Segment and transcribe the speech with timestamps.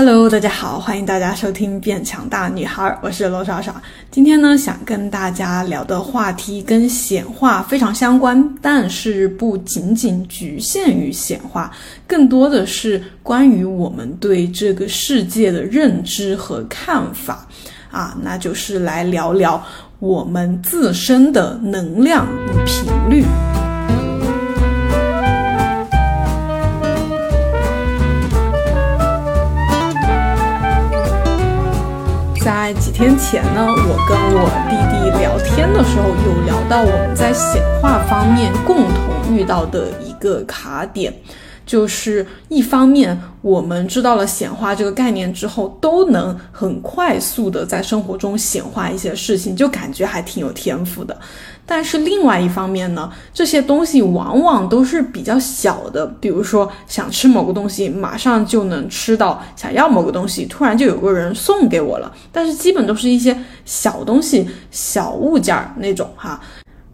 [0.00, 3.74] Hello，大家好，欢迎大家收听《变强大女孩》，我是罗莎莎。
[4.12, 11.72] 今天呢，想跟大家聊的话题跟显化非常相关，但是不仅仅局限于显化，
[12.06, 17.44] 更多的是关于我们对这个世界的认知和看法
[17.90, 19.60] 啊，那就是来聊聊
[19.98, 22.24] 我们自身的能量
[22.64, 23.24] 频率。
[32.98, 41.14] 天前呢，我跟我弟弟聊天的时候，有聊到我们在显化方面共同遇到的一个卡点。
[41.68, 51.14] 就是一方面，我们知道了显化这个概念之后，都能很快速的在生活中显化一些事情，就感觉还挺有天赋的。
[51.66, 62.10] 但是另外一方面呢，这些东西往往都是比较小的，比如说想吃某个东西，马上就能吃到；想要某个东西，突然就有个人送给我了。
[62.32, 66.40] 但是基本都是一些小东西、小物件儿那种哈。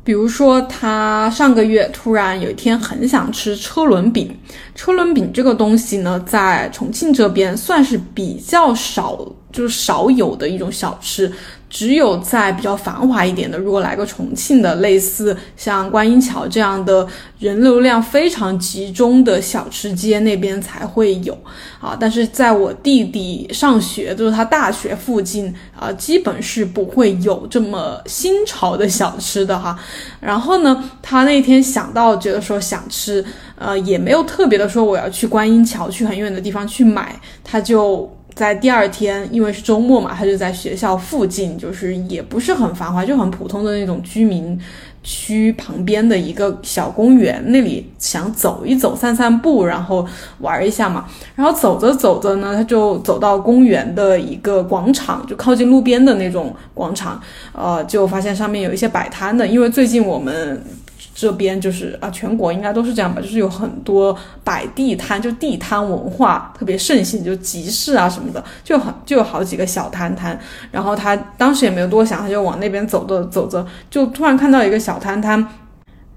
[0.04, 4.30] 比如说，他上个月突然有一天很想吃车轮饼。
[4.74, 9.18] 车轮饼这个东西呢，在重庆这边算是比较少，
[9.50, 11.32] 就是少有的一种小吃。
[11.74, 17.04] 只有在比较繁华一点的，如果来个重庆的，类似像观音桥这样的
[17.40, 21.36] 人流量非常集中的小吃街那边才会有
[21.80, 21.96] 啊。
[21.98, 29.76] 但是在我弟弟上学，就是他大学附近啊，基本是不会有这么新潮的小吃的哈。
[30.20, 33.24] 然后呢，他那天想到觉得说想吃，
[33.58, 38.08] 呃，也没有特别的说我要去观音桥去很远的地方去买，他就。
[38.34, 44.58] 在第二天，因为是周末嘛，他就在学校附近，就是也不是很繁华，就很普通的那种居民
[45.04, 50.04] 区旁边的一个小公园那里，想走一走、散散步，然后
[50.40, 51.06] 玩一下嘛。
[51.36, 57.20] 然后走着走着呢，他就走到公园的一个广场，就靠近路边的那种广场，
[57.52, 60.60] 呃，就发现上面有一些摆摊的，因为最近我们。
[61.14, 70.36] 这边就是啊，全国应该都是这样吧，就是有很多摆地摊，就地摊文化特别盛行，就集市啊什么的，就很就有好几个小摊摊。
[70.72, 75.46] 然后他当时也没有多想，他就往那边走着走着，就突然看到一个小摊摊，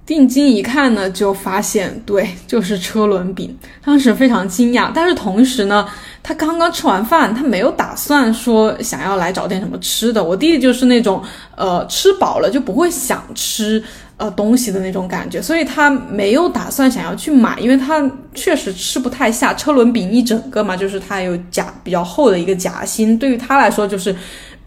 [0.04, 3.56] 定睛一看呢，就发现对，就是车轮饼。
[3.86, 5.88] 当时非常惊讶，但是同时呢，
[6.24, 10.24] 他刚刚吃完饭，他没有打算说想要来找点什么吃的。
[10.24, 11.22] 我弟弟就是那种
[11.56, 13.84] 呃吃饱了就不会想吃。
[14.18, 24.16] 呃，东西的那种感觉，所以他没有打算想要去买，因为他确实吃不太下车轮饼一整个嘛，就是它有夹比较厚的一个夹心，对于他来说就是。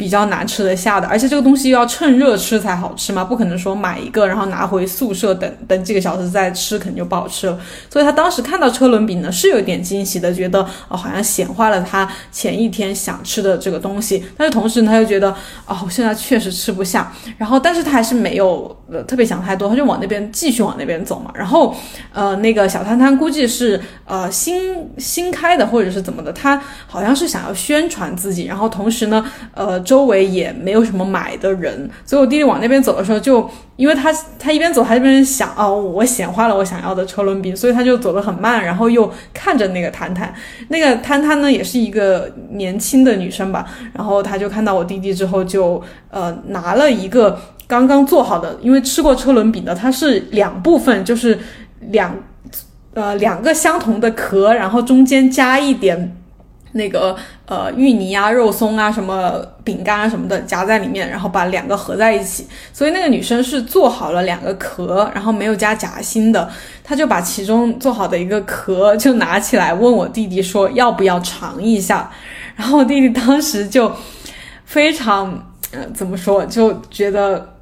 [0.01, 7.59] 比较难吃得下的，而且这个东西又要趁热吃才好吃嘛，不可能说买一个然后拿回宿舍等等几个小时再吃，肯定就不好吃了。
[7.91, 14.25] 所以他当时看到车轮饼呢，是有点惊喜的，觉得哦好像显化了他前一天想吃的这个东西。
[14.39, 21.31] 但是同时呢，他又觉得哦现在确实吃不下，然后但是他还是没有呃特别想太多，他就往那边继续往那边走嘛。
[21.35, 21.77] 然后
[22.15, 29.23] 呃那个小摊摊估计是呃新新开的或者是怎么的，他好像是想要宣传自己，然后同时呢
[29.53, 29.79] 呃。
[29.91, 40.33] 周围也没有什么买的人，所以我弟弟往那边走的时候，就因为他他一边走，他一边想哦，我显化了我想要的车轮饼，所以他就走得很慢，然后又看着那个摊摊，
[40.69, 47.37] 那个摊摊呢也是一个年轻的女生吧，然后他就看到我弟弟之后，就呃拿了一个
[47.67, 51.37] 刚刚做好的，因为吃过车轮饼的，它是两部分，就是
[51.91, 52.17] 两
[52.95, 56.17] 呃两个相同的壳，然后中间加一点。
[56.73, 57.17] 那个
[57.47, 62.47] 呃芋泥啊、肉松啊、什么饼干啊什么的夹在里面，然后把两个合在一起。
[62.73, 66.49] 所以那个女生是做好了两个壳，然后没有加夹心的。
[66.85, 72.11] 她就把其中做好的一个壳就拿起来问我弟弟说要不要尝一下。
[72.55, 73.93] 然后我弟弟当时就
[74.65, 77.55] 非常 呃怎么说，就觉得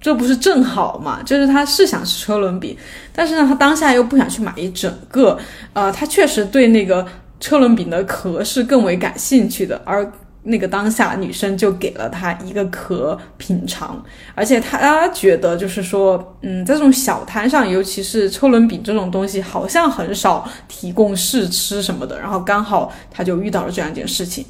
[0.00, 1.20] 这不是正好嘛？
[1.24, 2.76] 就是他是想吃车轮饼，
[3.12, 5.38] 但是呢他当下又不想去买一整个。
[5.72, 7.06] 呃，他确实对那个。
[7.40, 10.10] 车轮饼的壳是更为感兴趣的，而
[10.44, 14.02] 那个当下女生就给了他一个壳品尝，
[14.34, 24.44] 而且他觉得就是说，嗯，在这种小摊上，尤其是车轮饼这种东西，好像很少提供试吃什么的，然后刚好他就遇到了这样一件事情。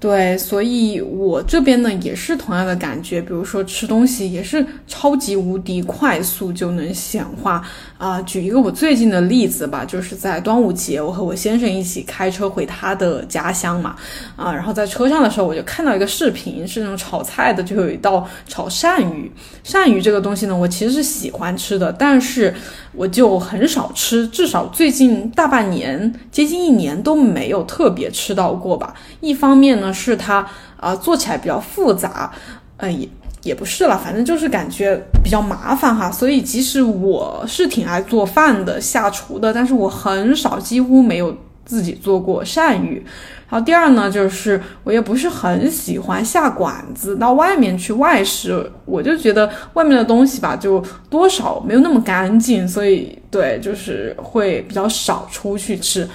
[0.00, 7.62] 对，所以我这边呢也是同样的感觉，比如说吃东西也是超级无敌快速就能显化
[7.98, 8.18] 啊。
[8.22, 13.94] 举一个我最近的例子吧，就是在端午节，我和我先生一起开车回他的家乡嘛，
[14.36, 19.30] 啊，然后在车上的时候我就看到一个视频，是那种炒菜的，就有一道炒鳝鱼。
[19.62, 22.54] 鳝鱼这个东西呢，我其实是喜欢吃的，但是
[22.94, 28.94] 我就很少吃，至少最近大半年，接近一年都没有特别吃到过吧。
[29.20, 29.89] 一方面呢。
[29.92, 30.46] 是它
[30.76, 32.30] 啊，做起来比较复杂，
[32.76, 33.08] 呃，也
[33.42, 36.10] 也不是了，反正就是感觉比较麻烦哈。
[36.10, 43.04] 所以即使我是挺爱做饭的、下厨的，但是我很少，几乎没有自己做过鳝鱼。
[43.48, 56.08] 然后第二呢，就是我也不是很喜欢下馆子到外面去外食，我就觉得外面的东西吧，就多少没有那么干净，所以对，就是会比较少出去吃。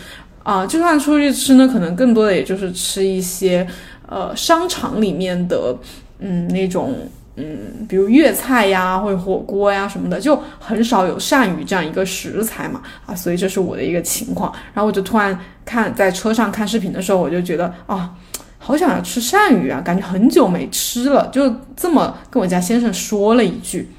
[0.46, 3.68] 啊，就算出去吃呢，可能更多的也就是吃一些，
[4.08, 5.76] 呃，商场里面的，
[6.20, 6.94] 嗯，那种，
[7.36, 7.58] 嗯，
[7.90, 14.54] 比如粤菜呀，或者火锅呀什么的，就很少有鳝鱼这样一个食材嘛，啊，所以这是我的一个情况。
[14.76, 18.12] 然后我就突然看在车上看视频的时候，我就觉得啊，
[18.60, 23.90] 好想要吃鳝鱼啊，感觉很久没吃了，就这么跟我家先生说了一句。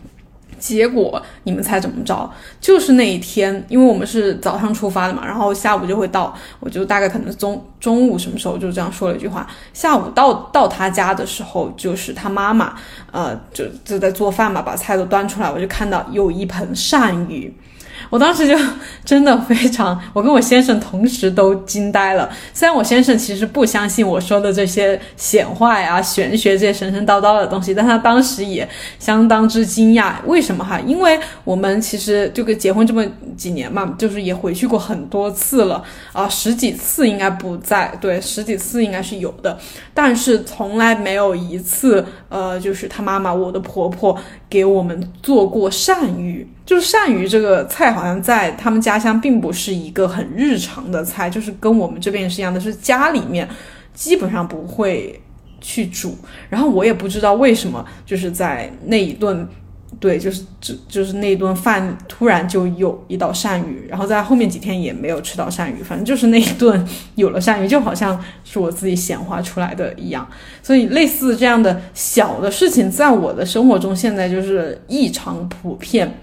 [0.66, 2.28] 结果你们猜怎么着？
[2.60, 9.46] 就是那一天，因为我们是早上出发的嘛，然后下午就会到，我就大概可能中中午什么时候就这样说了一句话。
[9.72, 12.74] 下午到到他家的时候，就是他妈妈，
[13.12, 17.54] 呃，就就在做饭嘛，把菜都端出来，我就看到有一盆鳝鱼。
[18.10, 18.56] 我当时就
[19.04, 22.28] 真的非常， 我跟我先生同时都惊呆了。
[22.52, 28.68] 虽然我先生其实不相信我说的这些显化呀、玄学这些神神叨叨的东西，但他当时也
[28.98, 30.14] 相当之惊讶。
[30.26, 30.80] 为什么哈？
[30.80, 33.04] 因为我们其实这个结婚这么
[33.36, 35.82] 几年嘛，就是也回去过很多次了
[36.12, 39.58] 啊，十几次应该不在，对，十几次应该是有的，
[39.92, 44.16] 但是从来没有一次，呃，就是他妈妈，我的婆婆
[44.48, 46.46] 给我们做过鳝鱼。
[46.64, 53.48] 就是鳝鱼这个菜，好像在他们家乡并不是一个很日常的菜，就是跟我们这边是一样的，是家里面
[53.94, 55.20] 基本上不会
[55.60, 56.18] 去煮。
[56.50, 59.48] 然后我也不知道为什么，就是在那一顿，
[59.98, 70.28] 对，就是就就是那一顿饭突然就有一道鳝鱼，然后在后面几天也没有吃到鳝鱼，反正就是那一顿有了鳝鱼，就好像是我自己显化出来的一样。
[70.62, 76.20] 所以类似这样的小的事情，在我的生活中现在就是异常普遍。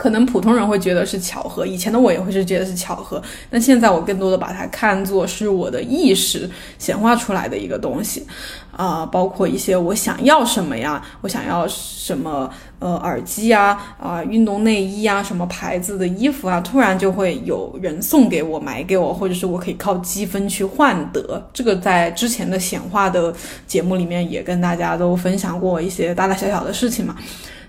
[0.00, 6.48] 可能普通人会觉得是巧合，以前的我也会是觉得是巧合，那现在我更多的把它看作是我的意识
[6.78, 8.26] 显化出来的一个东西，
[8.74, 21.46] 啊，包括一些我想要什么呀，我想要什么，呃，耳机啊，啊，运动内衣啊，什么牌子的衣服啊，突然就会有人送给我，买给我，或者是我可以靠积分去换得。
[21.52, 23.34] 这个在之前的显化的
[23.66, 27.14] 节目里面也跟大家都分享过一些大大小小的事情嘛，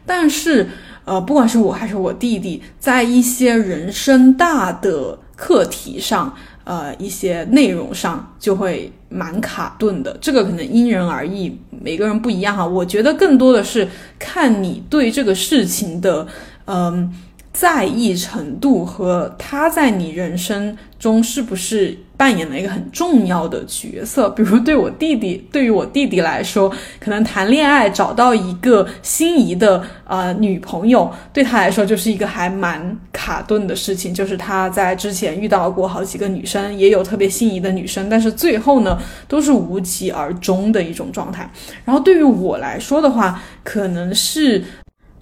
[0.06, 0.68] 但是。
[1.04, 6.32] 呃，不管是我还是我弟弟，在一些人生大的课题上，
[6.64, 10.16] 呃，一些内容上就会蛮卡顿的。
[10.22, 12.64] 这个可能因人而异，每个人不一样哈。
[12.64, 13.88] 我觉得更多的是
[14.20, 16.28] 看你对这个事情的，
[16.66, 17.12] 嗯。
[17.54, 24.30] 在意程度和他在你人生中是不是扮演了一个很重要的角色？
[24.30, 34.14] 比如对我弟弟，对于我弟弟来说，可能谈恋爱找到一个心仪的呃女朋友，对他来说就是一个还蛮卡顿的事情。
[34.14, 41.50] 就是他在之前遇到过好几个女生，也有特别心仪的女生，但是最后呢都是无疾而终的一种状态。
[41.84, 44.64] 然后对于我来说的话，可能是。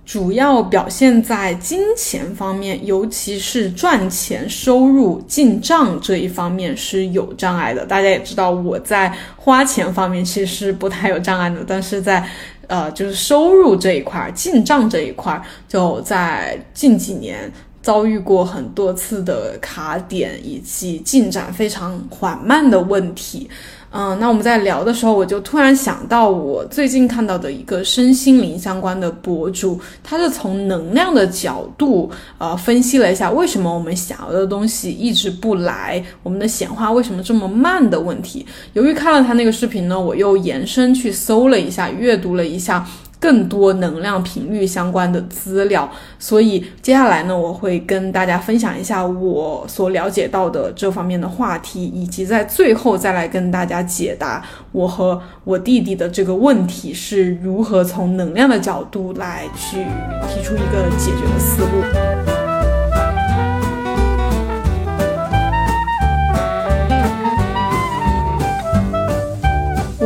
[0.10, 7.86] 主要表现在金钱方面，尤其是赚钱、收入进账这一方面是有障碍的。
[7.86, 12.28] 大家也知道，我在花钱方面其实不太有障碍的，但是在
[12.66, 17.52] 呃，就是收入这一块、进账这一块，就在近几年
[17.84, 23.48] 遭遇过很多次的卡点以及进展非常缓慢的问题。
[23.92, 38.46] 嗯，那我们在聊的时候，我就突然想到我最近看到的一个身心灵相关的博主，他是从能量的角度，呃，分析了一下为什么我们想要的东西一直不来，我们的显化为什么这么慢的问题。
[38.74, 42.86] 由于看了他那个视频呢，我又延伸去搜了一下，阅读了一下。
[43.20, 59.86] 更多能量频率相关的资料，所以接下来呢，我会跟大家分享一下我所了解到的这方面的话题，以及在最后再来跟大家解答我和我弟弟的这个问题是如何从能量的角度来去
[60.30, 62.49] 提出一个解决的思路。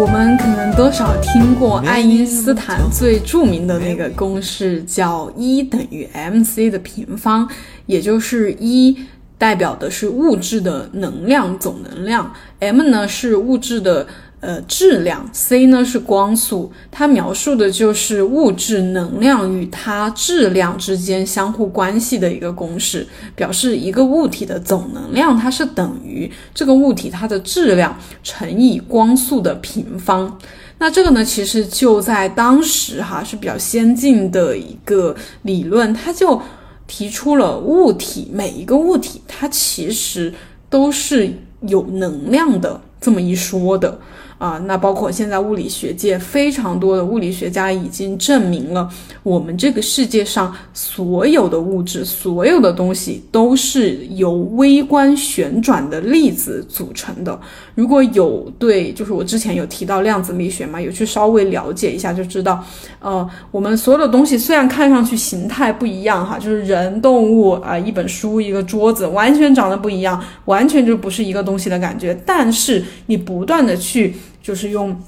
[0.04, 7.48] 我们可能多少听过爱因斯坦最著名的那个公式，叫 E 等于 mc 的平方，
[7.86, 8.98] 也就是 E
[9.38, 14.06] 代表的是物质的能量总能量，m 呢是物质的。
[14.44, 23.08] 呃，质量 c 呢是光速，它描述的就是物质能量与它质量之间相互关系的一个公式，
[23.38, 30.38] 表示一个物体的总能量它是等于这个物体它的质量乘以光速的平方。
[30.78, 36.42] 那这个呢，其实就在当时哈是比较先进的一个理论，它就
[36.86, 40.34] 提出了物体每一个物体它其实
[40.70, 44.00] 都是有能量的这么一说的。
[44.40, 48.90] 啊，那包括现在物理学界非常多的物理学家已经证明了，
[49.22, 57.40] 我们这个世界上所有的物质、所有的东西都是由微观旋转的粒子组成的。
[57.74, 62.62] 如果有对，就是我之前有提到量子力学嘛，有去稍微了解一下就知道，
[63.00, 72.20] 呃，我们所有的东西虽然看上去形态不一样哈，就是人、动物啊，一本书、一个桌子，完全长得不一样，完全就不是一个东西的感觉。
[72.26, 74.16] 但是你不断的去。
[74.44, 75.02] 就是用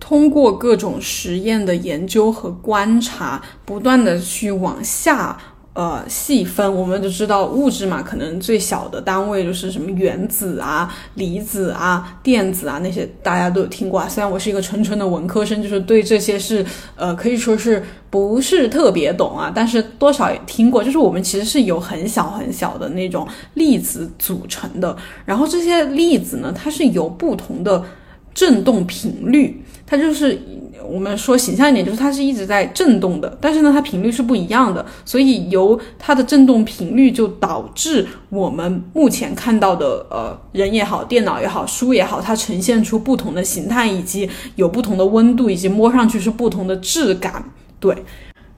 [0.00, 5.38] 通过各种实验的研究和观察，不断的去往下
[5.72, 14.08] 呃细分，我们就知道物质嘛，可能最小的单位就是什么原子啊、离子啊、电子啊那些，大家都有听过啊。
[14.08, 16.64] 虽然我是一个纯纯的文科生，就是对这些是
[16.96, 20.82] 呃可以说是不是特别懂啊，但是多少也听过。
[20.82, 27.84] 就是我们其实是由很小很小的那种粒子组成的，然后这些粒子呢，它是由不同的。
[28.32, 30.40] 振动频率，它就是
[30.88, 47.44] 我们说形象一点，就是它是一直在振动的，但是呢，它频率是不一样的，所以由它的振动频率就导致我们目前看到的呃人也好，电脑也好，书也好，它呈现出不同的形态，以及有不同的温度，以及摸上去是不同的质感，
[47.78, 47.94] 对。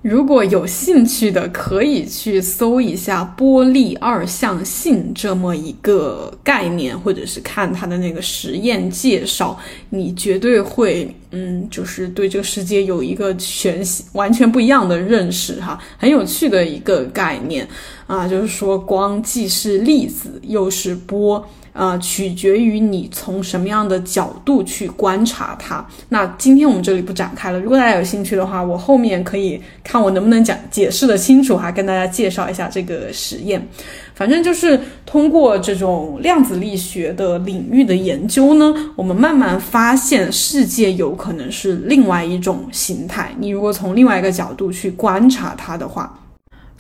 [0.02, 9.56] 如果有兴趣的，可以去搜一下波粒二象性这么一个概念，或者是看它的那个实验介绍，
[9.90, 17.66] 你绝对会，嗯，就是对这个世界有一个全新完全不一样的认识哈，很有趣的一个概念
[18.08, 21.48] 啊，就是说光既是粒子又是波。
[21.72, 25.84] 呃，取决于你从什么样的角度去观察它。
[26.10, 27.58] 那今天我们这里不展开了。
[27.58, 33.66] 如果大家有兴趣的话，我后面可以看我能不能讲解释的清楚哈，跟大家介绍一下这个实验。
[34.14, 43.32] 反正就是通过这种量子力学的领域的研究呢，我们慢慢发现世界有可能是另外一种形态。
[43.38, 46.18] 你如果从另外一个角度去观察它的话。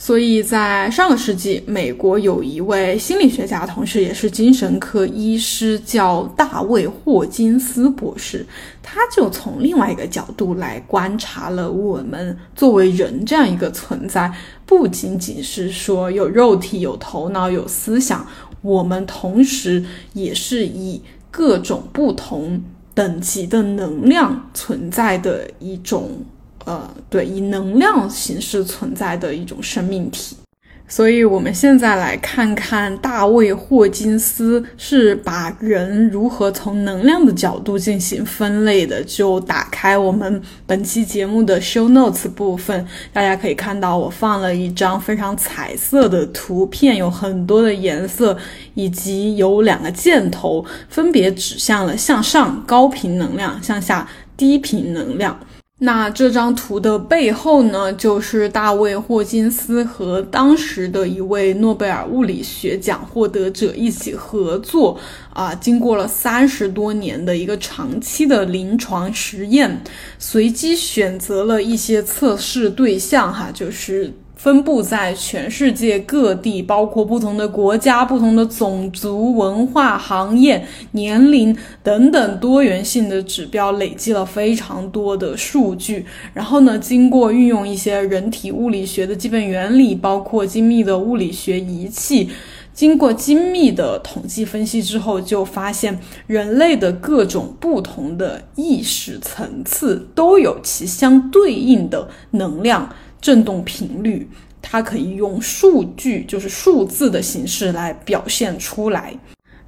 [0.04, 8.44] 所以在上个世纪，美国有一位心理学家，同时也是精神科医师，叫大卫霍金斯博士。
[8.82, 14.28] 他就从另外一个角度来观察了我们作为人这样一个存在，
[14.66, 18.26] 不仅仅是说有肉体、有头脑、有思想，
[18.60, 22.60] 我们同时也是以各种不同
[22.92, 26.10] 等级的能量存在的一种。
[26.64, 30.36] 呃，对，以能量形式存在的一种生命体，
[30.86, 39.02] 所以我们现在来看看大卫霍金斯是把人如何从能量的角度进行分类的。
[39.04, 48.36] 就打开我们本期节目的 show notes 部分，大家可以看到我放了一张非常彩色的图片，有很多的颜色，
[48.74, 55.38] 以及有两个箭头，分别指向了向上高频能量，向下低频能量。
[55.84, 64.96] 那这张图的背后呢，就是大卫霍金斯和当时的一位诺贝尔物理学奖获得者一起合作
[65.32, 69.82] 啊，经过了三十多年的一个长期的临床实验，
[70.20, 74.12] 随机选择了一些测试对象，哈，就是。
[74.42, 86.04] 分布在全世界各地，包括不同的国家、不同的种族、文化、行业、年龄等等多元性的指标，累积了非常多的数据。
[86.34, 92.28] 然后呢，经过运用一些人体物理学的基本原理，包括精密的物理学仪器，
[92.74, 95.96] 经过精密的统计分析之后，就发现
[96.26, 102.92] 人类的各种不同的意识层次都有其相对应的能量。
[103.22, 104.28] 振动频率，
[104.60, 109.14] 它可以用数据，就是数字的形式来表现出来。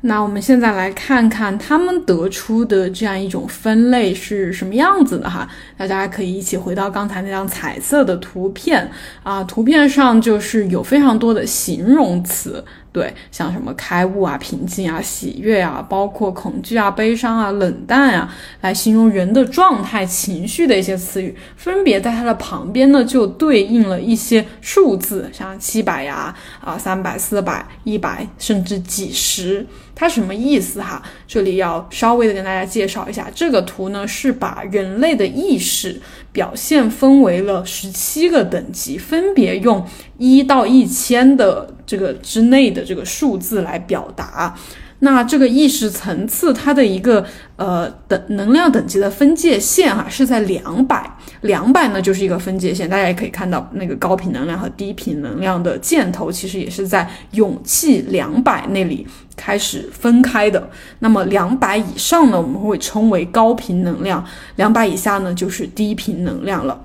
[0.03, 5.49] 那我们现在来看看他们得出的这样一种分类是什么样子的哈。
[5.79, 8.91] 大家可以一起回到刚才那张彩色的图片
[9.23, 12.63] 啊，图片上就是有非常多的形容词。
[12.95, 29.67] 对，像什么开悟啊、平静啊、喜悦啊，包括恐惧啊、悲伤啊、冷淡啊，来形容人的状态、情绪的一些词语，分别在它的旁边呢，就对应了一些数字，像七百呀、啊三百、四百、一百，甚至几十。
[29.95, 31.03] 它什么意思哈？
[31.27, 36.01] 这里要稍微的跟大家介绍一下，这个图呢是把人类的意识
[36.33, 39.87] 表现分为了十七个等级，分别用
[40.19, 44.57] 一到一千的这个之内的这个数字来表达。
[45.05, 47.25] 那这个意识层次，它的一个
[47.57, 51.09] 呃等能量等级的分界线哈，是在两百，
[51.43, 52.89] 两百呢就是一个分界线。
[52.89, 59.07] 大家也可以看到，那个高频能量和低频能量的箭头，其实也是在勇气两百那里
[59.37, 60.69] 开始分开的。
[61.01, 64.25] 那么两百以上呢，我们会称为高频能量；
[64.57, 66.81] 两百以下呢，就是低频能量了。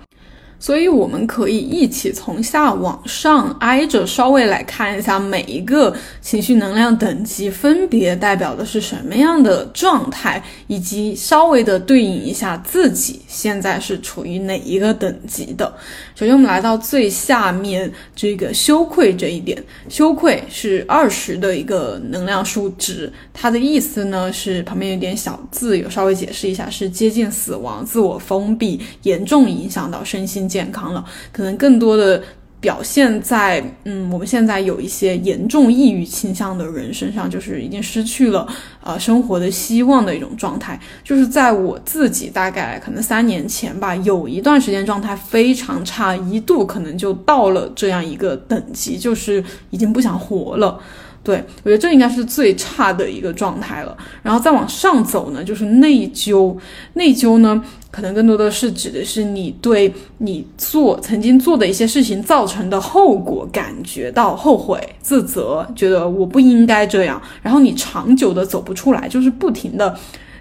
[0.59, 15.73] 所以我们可以一起从下往上挨着稍微来看一下每一个情绪能量等级分别代表的是什么样的状态，以及稍微的对应一下自己现在是处于哪一个等级的。
[16.13, 30.48] 首先，我们来到最下面这个羞愧这一点，羞愧是二十的一个能量数值，它的意思呢是旁边有点小字，有稍微解释一下，是接近死亡、自我封闭，严重影响到身心。
[30.49, 32.21] 健康了，可能更多的
[32.59, 38.45] 表现在，嗯，我们现在有一些严重抑郁倾向的人身上，就是已经失去了
[38.83, 40.77] 呃生活的希望的一种状态。
[41.01, 50.77] 就是在我自己大概可能三年前吧，有一段时间状态非常差，一度可能就到了这样一个等级，就是已经不想活了。
[51.21, 53.95] 对我觉得这应该是最差的一个状态了。
[54.21, 56.57] 然后再往上走呢，就是内疚，
[56.93, 57.63] 内疚呢。
[57.91, 69.97] 可能更多的是指的是你对你做曾经做的一些事情造成的后果感觉到后悔、自责，觉得我不应该这样，然后你长久的走不出来，就是不停的，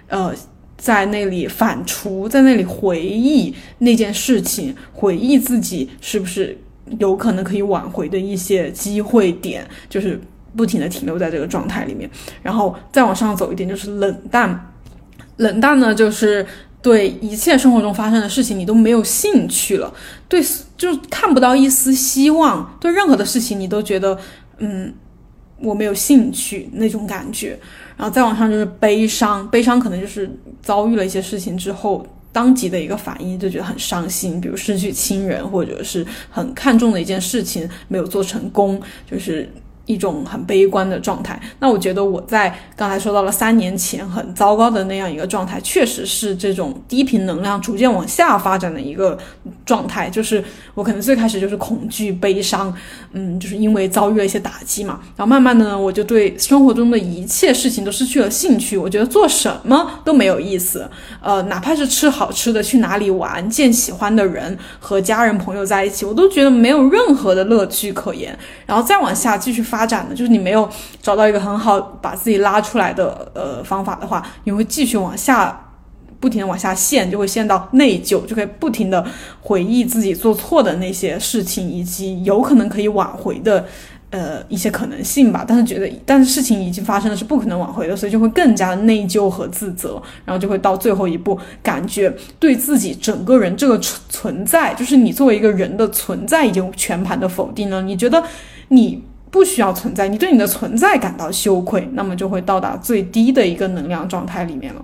[0.07, 0.31] 呃，
[0.77, 6.55] 在那里反刍，在那里回忆那件事情，回忆自己是不是
[6.99, 10.21] 有可能可以挽回的一些机会点，就是
[10.55, 12.07] 不停的停留在这个状态里面，
[12.43, 14.71] 然后再往上走一点就是冷淡，
[15.37, 16.45] 冷淡呢就是。
[16.81, 19.93] 对一切生活中发生的事情，你都没有兴趣了，
[20.27, 20.41] 对，
[20.77, 24.17] 就看不到一丝希望，对任何的事情你都觉得，
[24.59, 24.93] 嗯，
[25.59, 27.59] 我没有兴趣那种感觉。
[27.97, 30.29] 然后再往上就是悲伤，悲伤可能就是
[30.61, 39.51] 遭遇了一些事情之后，当即的一个反应就觉得很伤心，比如失去亲人，或者是很看重的一件事情没有做成功，就是。
[39.89, 41.41] 一种很悲观的状态。
[41.59, 49.17] 那我觉得我在刚才说到了三年前很糟糕的那样一个状态，确实是这种低频能量逐渐往下发展的一个
[49.65, 50.07] 状态。
[50.07, 50.43] 就是
[50.75, 52.71] 我可能最开始就是恐惧、悲伤，
[53.13, 54.99] 嗯，就是因为遭遇了一些打击嘛。
[55.15, 58.77] 然后慢慢的呢，我就对生活中的一切事情都失去了兴趣。
[58.77, 60.87] 我觉得做什么都没有意思。
[61.19, 68.37] 呃，哪怕是吃好吃的、去哪里玩、见喜欢的人、和家人朋友在一起，我都觉得没有任何的乐趣可言。
[68.67, 69.78] 然后再往下继续发。
[69.79, 70.67] 发展的就是你没有
[71.01, 75.57] 找到一个很好把自己拉出来的呃方法的话，你会继续往下
[76.19, 79.05] 不停的往下陷，就会陷到内疚，就可以不停的
[79.39, 83.65] 回忆自己做错的那些事情，以及有可能可以挽回的
[84.09, 85.45] 呃一些可能性吧。
[85.47, 97.81] 但是觉得，但是事情已经发生了，是不可能挽回的，所以就会更加的内疚和自责，然后就会到最后一步，感觉对自己整个人这个存存在，就是你作为一个人的存在已经全盘的否定了。
[97.81, 98.21] 你觉得
[98.67, 99.01] 你。
[99.31, 104.83] 不需要存在，你对你的存在感到羞愧，那么就会到达最低的一个能量状态里面了。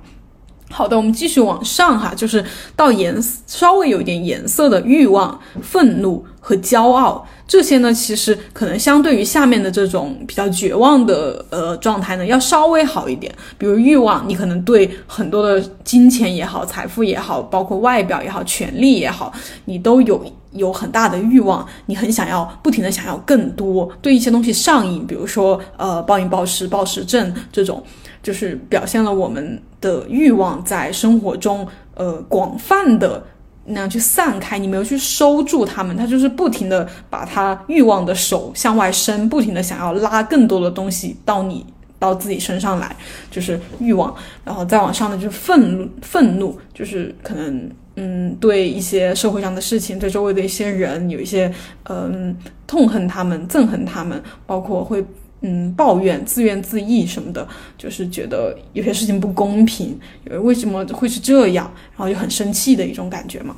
[0.72, 2.44] 好的，我们继续往上哈，就是
[2.76, 7.26] 到颜稍微有一点颜色的欲望、愤怒和骄傲。
[7.48, 13.34] 这些呢，其实可能相对于下面的这种比较绝望的呃状态呢，要稍微好一点。
[13.60, 19.32] 比如欲望，你可能对很多的金钱也好、财富也好，包括外表也好、权利也好，
[19.66, 20.26] 你都有
[20.56, 25.06] 有很大的欲望，你很想要不停的想要更多，对一些东西上瘾。
[25.06, 27.84] 比如说呃暴饮暴食、暴食症这种，
[28.24, 33.24] 就是表现了我们的欲望在生活中呃广泛的。
[33.68, 41.66] 那样去散开，你没有去收住他们，他就是不停的把他欲望的手向外伸，不停的想要拉更多的东西到你
[41.98, 42.96] 到自己身上来，
[43.32, 44.14] 就是欲望。
[44.44, 51.52] 然后再往上的就是愤怒，愤怒就是可能嗯对一些社会上的事情，对周围的一些人有一些
[51.84, 55.04] 嗯痛恨他们，憎恨他们，包括会。
[55.42, 59.96] 嗯，抱怨、自怨自艾什么的，就是觉得有些事情不公平，
[60.42, 63.56] 为什么会是这样，然后就很生气的一种感觉嘛。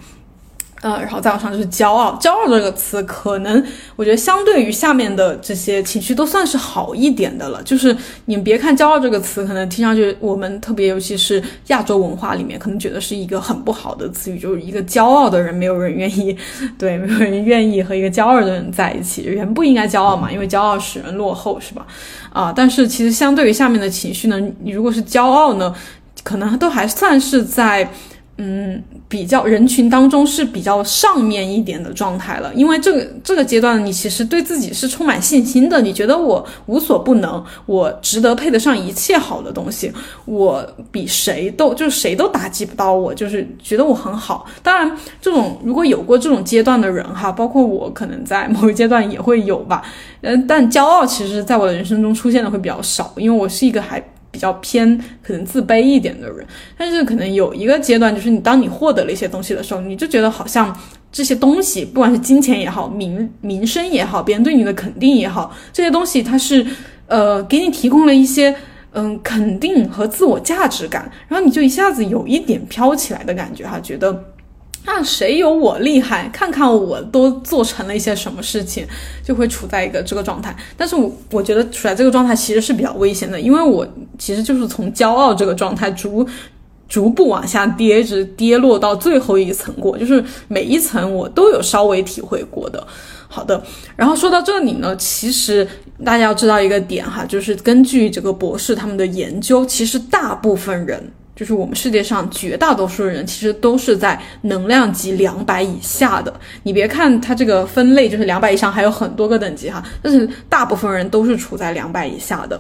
[0.82, 3.63] 呃，然后再往上就是骄傲，骄傲这个词，可能
[3.96, 7.63] 我觉得相对于下面的这些情绪都算是好一点的了。
[7.63, 16.38] 就是你们别看骄傲这个词，可能听上去我们特别，尤其是亚洲文化里面，可能觉得是一个很不好的词语，就是一个骄傲的人，没有人愿意，
[16.78, 19.24] 对，没有人愿意和一个骄傲的人在一起。
[19.24, 21.88] 人不应该骄傲嘛，因为骄傲使人落后，是吧？
[22.32, 25.74] 啊，但是其实相对于下面的情绪呢，你如果是骄傲呢，
[26.24, 27.92] 可能都还算是在。
[28.39, 39.91] 嗯，比较人群当中是比较上面一点的状态了，因为这个这个阶段你其实对自己是充满信心的，你觉得我无所不能，我值得配得上一切好的东西，
[40.26, 44.45] 我比谁都就是谁都打击不到我，就是觉得我很好。
[44.62, 49.82] 当然，这种如果有过这种阶段的人哈，包括我可能在某一阶段也会有吧，
[50.21, 54.00] 嗯，但骄傲其实在我的人生中出现的会比较少，因为我是一个还。
[54.38, 56.45] 比较偏可能自卑一点的人，
[56.78, 60.78] 但是可能有一个阶段，就是你当你获得了一些东西的时候，你就觉得好像
[61.12, 66.63] 这些东西，不管是金钱也好，名名声也好，别人对你的肯定也好，这些东西它是
[67.08, 68.56] 呃给你提供了一些
[68.91, 74.23] 嗯肯定和自我价值感，然后你就一下子有一点飘起来的感觉哈，觉得。
[74.88, 78.88] 看谁有我厉害，看看我都做成了一些什么事情，
[79.21, 80.56] 就会处在一个这个状态。
[80.78, 83.86] 但是我我觉得处在这个状态其实是比较危险的，因为我
[84.17, 86.26] 其实就是从骄傲这个状态逐
[86.88, 92.88] 逐步往下跌，一直跌落到最后一层过，就是每一层我都有稍微体会过的。
[93.28, 93.62] 好的，
[93.97, 95.67] 然后说到这里呢，其实
[96.04, 101.12] 大家要知道一个点哈，就是根据这个博士他们的研究，其实大部分人。
[101.38, 106.34] 就是我们世界上绝大多数人其实都是在能量级两百以下的。
[106.63, 112.60] 你别看它这个分类就是两百以上，还有很多个等级哈，但是大部分人都是处在两百以下的。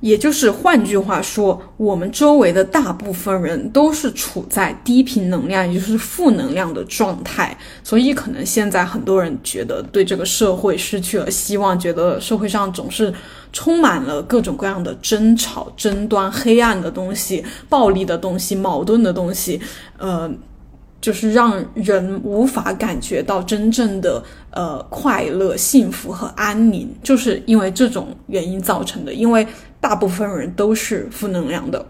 [0.00, 7.56] 也就是换句话说，我们周围的大部分人都是处在低频能量，也就是负能量的状态。
[7.82, 13.12] 所以可能现在很多人觉得对这个社会失去了希望，觉得社会上总是
[13.52, 19.60] 充满了各种各样的争吵、争端、黑暗的东西、暴力的东西、矛盾的东西，
[19.98, 20.30] 呃。
[21.00, 29.12] 就是让人无法感觉到真正的呃快乐、幸福和安宁，就是因为这种原因造成的。
[29.12, 29.46] 因为
[29.84, 31.86] 大部分人都是负能量的。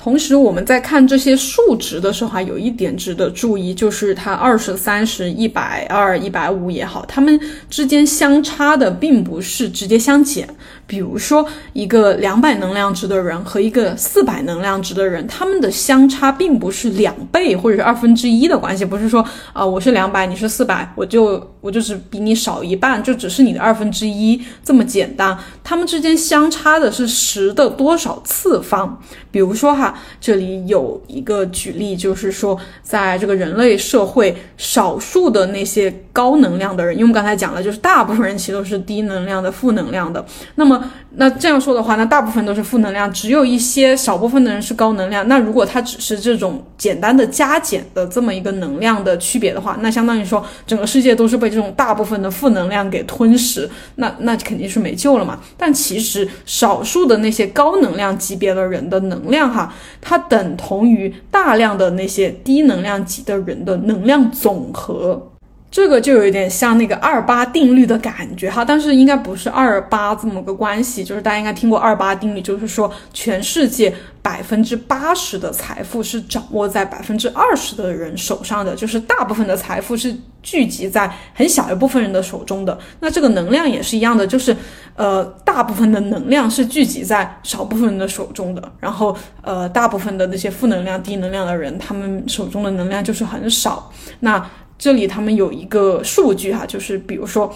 [0.00, 10.48] 同时，我们在看这些数值的时候，还有一点值得注意，就是它二十三十、一百二、一百五也好，它们之间相差的并不是直接相减。
[10.86, 25.36] 比如说，一个两百能量值的人和一个四百能量值的人，他们的相差并不是两倍或者是二分之一的关系，不是说啊，我是两百，你是四百，我就我就是比你少一半，就只是你的二分之一这么简单。
[25.62, 28.98] 他们之间相差的是十的多少次方？
[29.30, 29.87] 比如说哈，
[30.20, 40.24] 这里有一个举例，就是说，在这个人类社会，少数的那些高能量的人，因为我们刚才讲了，就是大部分人其实都是低能量的、负能量的，
[40.54, 40.90] 那么。
[41.20, 45.26] 那这样说的话，那大部分都是负能量，只有一些少部分的人是高能量。
[45.26, 55.40] 那如果它只是这种简单的加减的这么一个能量的区别的话，那相当于说整个世界都是被这种大部分的负能量给吞噬，那那肯定是没救了嘛。
[55.56, 65.27] 但其实少数的那些高能量级别的人的能量哈，它等同于大量的那些低能量级的人的能量总和。
[65.70, 82.76] 这个就有一点像那个二八定律的感觉哈，但是应该不是二八这么个关系，就是大家应该听过二八定律，就是说全世界百分之八十的财富是掌握在百分之二十的人手上的，就是大部分的财富是聚集在很小一部分人的手中的。
[83.00, 84.56] 那这个能量也是一样的，就是
[84.96, 93.92] 呃大部分的能量是聚集在少部分人的手中的，然后呃大部分的那些负能量、低能量的人，他们手中的能量就是很少。
[94.20, 94.42] 那
[94.78, 97.52] 这里他们有一个数据哈，就是比如说，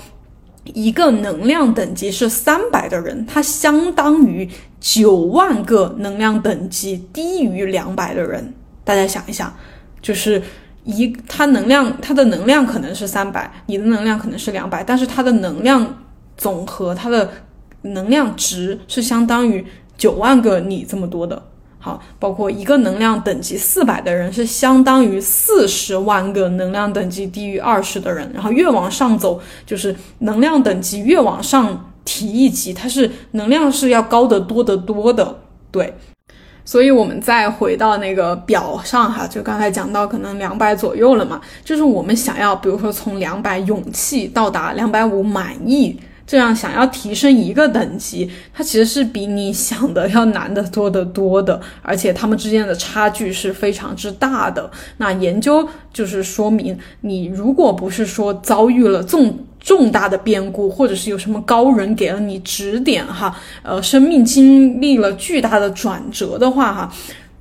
[0.64, 4.48] 一个能量等级是三百的人，他相当于
[4.80, 8.52] 九万个能量等级低于两百的人。
[8.82, 9.54] 大家想一想，
[10.00, 10.42] 就是
[10.82, 16.02] 一它能量它的能量可能是三百，你的能量可能是两百，但是它的能量
[16.37, 17.30] 总和它的
[17.82, 19.64] 能量值是相当于
[19.96, 21.40] 九万个你这么多的。
[21.84, 35.40] 好，包括一个能量等级四百的人是相当于四十万个能量等级低于二十的人，然后越往上走，就是能量等级越往上提一级，它是能量是要高得多得多的。
[35.72, 35.92] 对，
[36.64, 45.98] 所以我们再回到那个表上哈，就刚才讲到可能两百左右了嘛，就是我们想要，比如说从两百勇气到达两百五满意。
[46.26, 54.70] 这样想要提升一个等级，它其实是比你想的要难得多得多的，而且它们之间的差距是非常之大的。
[54.98, 66.92] 那研究就是说明，你如果不是说遭遇了重重大的变故，或者是有什么高人给了你指点哈，呃，生命经历了巨大的转折的话哈。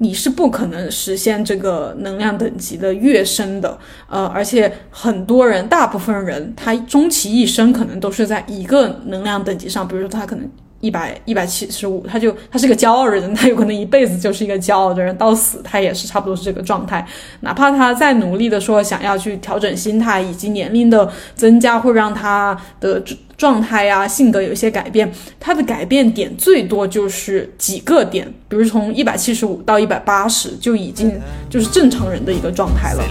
[0.02, 3.78] 你是不可能实现这个能量等级的跃升的，
[4.10, 10.50] 呃，而且很多人，大部分人，他终其一生可能都是在一个能量等级上，比如说他可能。
[10.82, 17.08] 一百一百七十五，他就他是个骄傲的人，他有可能一辈子就是一个骄傲的人，到死他也是差不多是这个状态。
[17.42, 23.02] 哪怕他再努力的说想要去调整心态，以及年龄的增加会让他的
[23.38, 33.04] 状态呀、性格有一些改变，他的改变点最多就是几个点，比如从一百七十五到一百八十就已经就是正常人的一个状态了。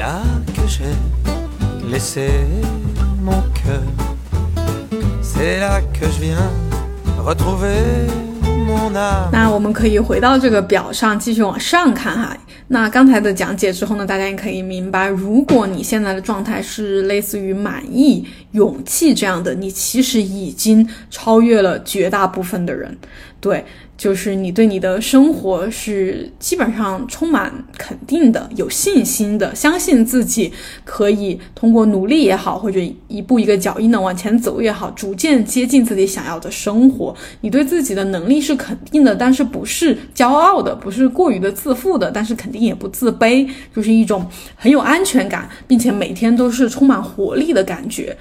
[9.32, 12.36] 那我们可以回到这个表上继续往上看哈。
[12.68, 22.96] 那刚才的讲解之后呢，大家也可以明白，如果你现在的状态是类似于满意、勇气这样的，你其实已经超越了绝大部分的人，
[23.40, 23.64] 对。
[24.00, 30.50] 就是你对你的生活是基本上充满肯定的、有信心的，相信自己
[30.86, 37.14] 可以通过努力也好，或者一步一个脚印的往前走也好，逐渐接近自己想要的生活。
[37.42, 48.16] 你对自己的能力是肯定的，但是不是骄傲的，不是过于的自负的，但是肯定也不自卑，就是一种很有安全感，并且每天都是充满活力的感觉。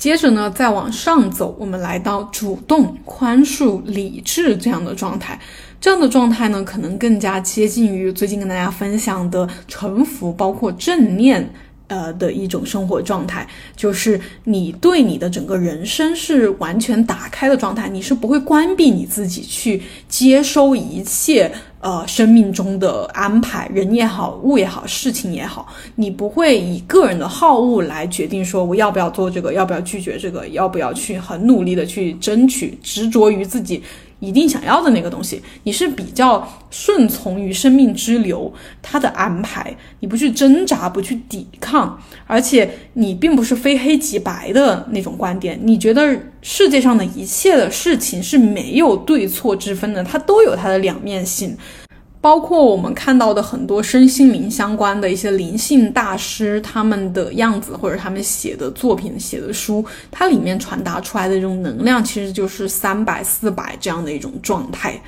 [0.00, 5.38] 接着呢，再往上走，我们来到主动、宽恕、理智这样的状态。
[5.78, 11.46] 这样的状态呢，可能更加接近于最近跟大家分享的臣服，包括正念。
[11.90, 21.50] 呃的一种生活状态，就是你对你的整个人生是完全打开的状态，你是不会关闭你自己去接收一切
[21.80, 33.82] 呃生命中的安排，人也好，物也好，事情也好，你不会以个人的好恶来决定说我要不要做这个，要不要拒绝这个，要不要去很努力的去争取，执着于自己。
[34.20, 51.56] 一定想要的那个东西，你是比较顺从于生命之流它的安排，你不去挣扎，不去抵抗，而且你并不是非黑即白的那种观点，你觉得世界上的一切的事情是没有对错之分的，它都有它的两面性。
[52.22, 65.00] 包括我们看到的很多身心灵相关的一些灵性大师，他们的样子或者他们写的作品、写的书，它里面传达出来的这种能量，其实就是三百、四百这样的一种状态。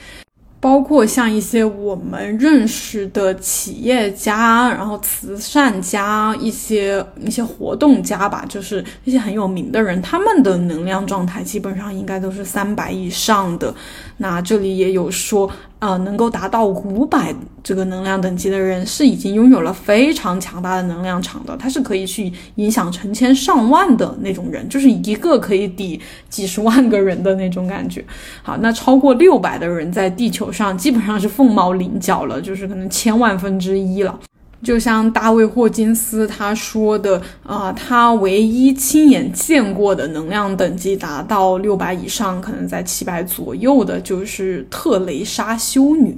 [0.59, 13.75] 包括像一些我们认识的企业家，然后慈善家，一些一些活动家吧，就是一些很有名的人，他们的能量状态基本上应该都是三百以上的。
[14.17, 15.51] 那这里也有说。
[15.83, 28.05] 呃，能够达到五百这个能量等级的人，是已经拥有了非常强大的能量场的，他是可以去影响成千上万的那种人，就是一个可以抵几十万个人的那种感觉。
[28.45, 34.17] 好，那超过六百的人在地球上基本上是凤毛麟角了，就是可能千万分之一了。
[34.63, 46.17] 就像大卫霍金斯他说的啊，他唯一亲眼见过的能量等级达到六百以上，可能在七百左右的，就是特蕾莎修女。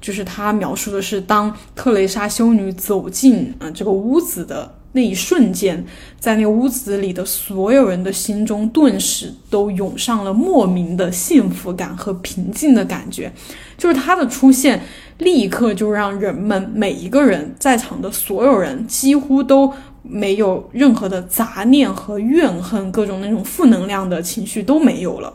[0.00, 5.84] 就是他描述的是，当特蕾莎修女走进啊这个屋子的那一瞬间，
[6.20, 13.32] 在那屋子里的所有人的心中，顿时都涌上了莫名的幸福感和平静的感觉。
[13.76, 14.82] 就是他的出现。
[15.18, 25.32] 立刻就让人们每一个人在场的所有人几乎都没有任何的杂念和怨恨，各种那种负能量的情绪都没有了。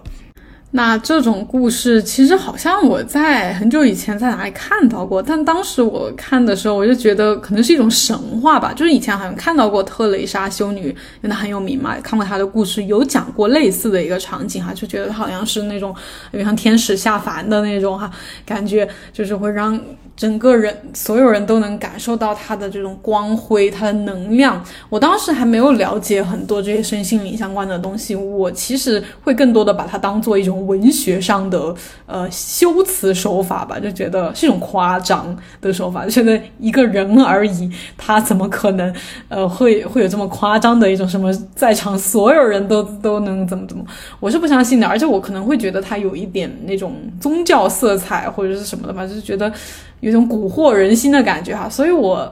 [0.72, 8.74] 那这种故事其实好像我在很久以前在哪里看到过，但当时我看的时候，我就觉得可能是一种神话吧。
[8.74, 15.96] 就是以前好像看到过特蕾莎修女，因为她很有名嘛，看过她的故事，有讲过类似的一个场景哈，就觉得好像是那种
[16.32, 18.12] 有点像天使下凡的那种哈，
[18.46, 19.80] 感觉就是会让。
[20.18, 24.62] 整个人，所有人都能感受到他的这种光辉，他的能量。
[24.90, 31.74] 我当时还没有了解很多这些身心灵相关的东西，我其实会更多的把它当做一种文学上的
[32.08, 38.92] 呃修辞手法吧，就觉得是一种夸张的手法，觉得一个人而已，他怎么可能
[39.30, 43.86] 呃会会有这么夸张的一种什么，在场所有人都 都能怎么怎么，
[44.20, 49.54] 我是不相信的，而且我可能会觉得他有一点那种宗教色彩或者是什么的吧，就是觉得。
[50.00, 52.32] 有种蛊惑人心的感觉哈，所以我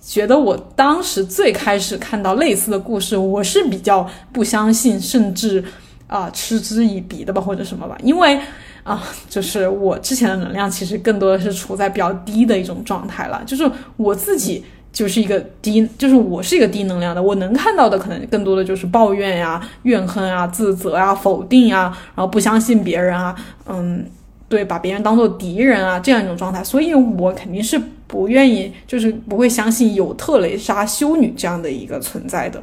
[0.00, 5.62] 觉得我当时最开始看到类似的故事，我是比较不相信，甚至
[6.06, 8.40] 啊嗤之以鼻的吧，或者什么吧，因为
[8.84, 23.34] 啊，就是我之前的能量其实更多的是处在比较低的一种状态了，就是我自己就是一个低，就是我是一个低能量的，我能看到的可能更多的就是抱怨呀、怨恨啊、自责啊、否定啊，然后不相信别人啊，
[23.66, 24.06] 嗯。
[24.50, 32.60] 对，把别人当做敌人啊，这样一种状态，所以我肯定是不愿意，就是不会相信有特蕾莎修女这样的一个存在的。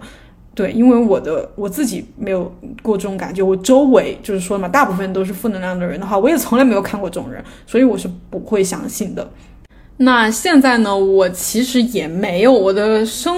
[0.54, 9.26] 对，因为我的我自己没有过这种感觉，我周围就是说嘛，大部分都是负能量的人的话，我也从来没有看过这种人，所以我是不会相信的。
[9.98, 13.36] 那现在呢，我其实也没有我的生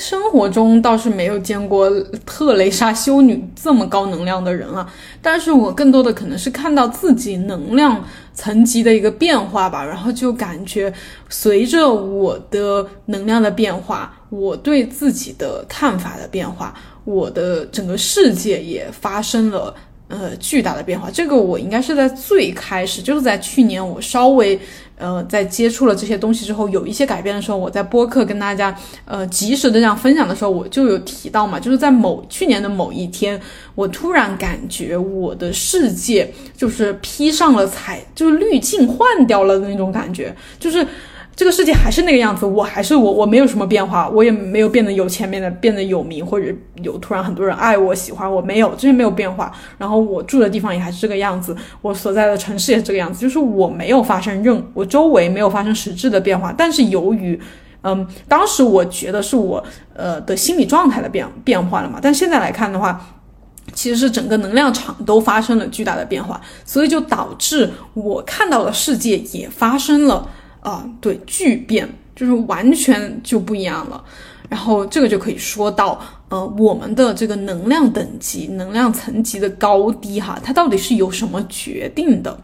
[0.00, 1.90] 生活中倒是没有见过
[2.24, 4.90] 特蕾莎修女这么高能量的人啊。
[5.20, 10.90] 但是我更多的可能是看到自己能量层级的一个变化吧，然后就感觉
[11.28, 19.74] 随着我的能量的变化，我对自己的看法的变化，我的整个世界也发生了
[20.10, 21.10] 呃巨大的变化。
[21.10, 24.60] 这个我应该是在最开始，就是在去年我稍微。
[25.02, 33.40] 呃，在接触了这些东西之后，有一些改变的时候，我在播客跟大家呃及时的这样分享的时候，我就有提到嘛，就是在某去年的某一天，
[33.74, 40.86] 我突然感觉我的世界就是披上了彩，就是滤镜换掉了的那种感觉，就是。
[41.40, 49.50] 这个世界还是那个样子，我还是我，我没有什么变化，我也没有变得有钱，变得变得有名，或者有突然很多人爱我、喜欢我，没有这些没有变化。
[49.78, 56.54] 然后我住的地方也还是这个样子，我所在的城市也这个样子，就是我没有发生任，我周围没有发生实质的变化。
[56.54, 57.40] 但是由于，
[57.84, 63.00] 嗯，当时我觉得是我呃的心理状态的变变化了嘛，但现在来看的话，
[63.72, 70.28] 其实是整个能量场都发生了巨大的变化，所以就导致我看到的世界也发生了。
[70.60, 74.02] 啊，对，巨变就是完全就不一样了。
[74.48, 82.36] 然后这个就可以说到，呃，我们的这个能量等级、能量层级的高低哈，它到底是由什么决定的？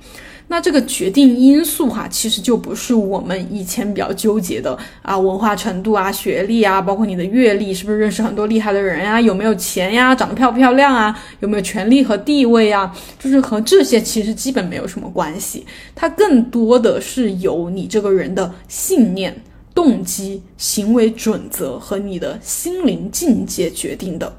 [0.48, 9.20] 那这个决定因素哈，其实就不是我们以前比较纠结的啊，文化程度啊、学历啊，包括你的阅历，是不是认识很多厉害的人呀？
[9.20, 10.14] 有没有钱呀？
[10.14, 11.18] 长得漂不漂亮啊？
[11.40, 12.96] 有没有权利和地位啊？
[13.18, 19.36] 就是和这些其实基本没有什么关系，它更多的是由你这个人的信念、
[19.74, 24.36] 动机、行为准则和你的心灵境界决定的。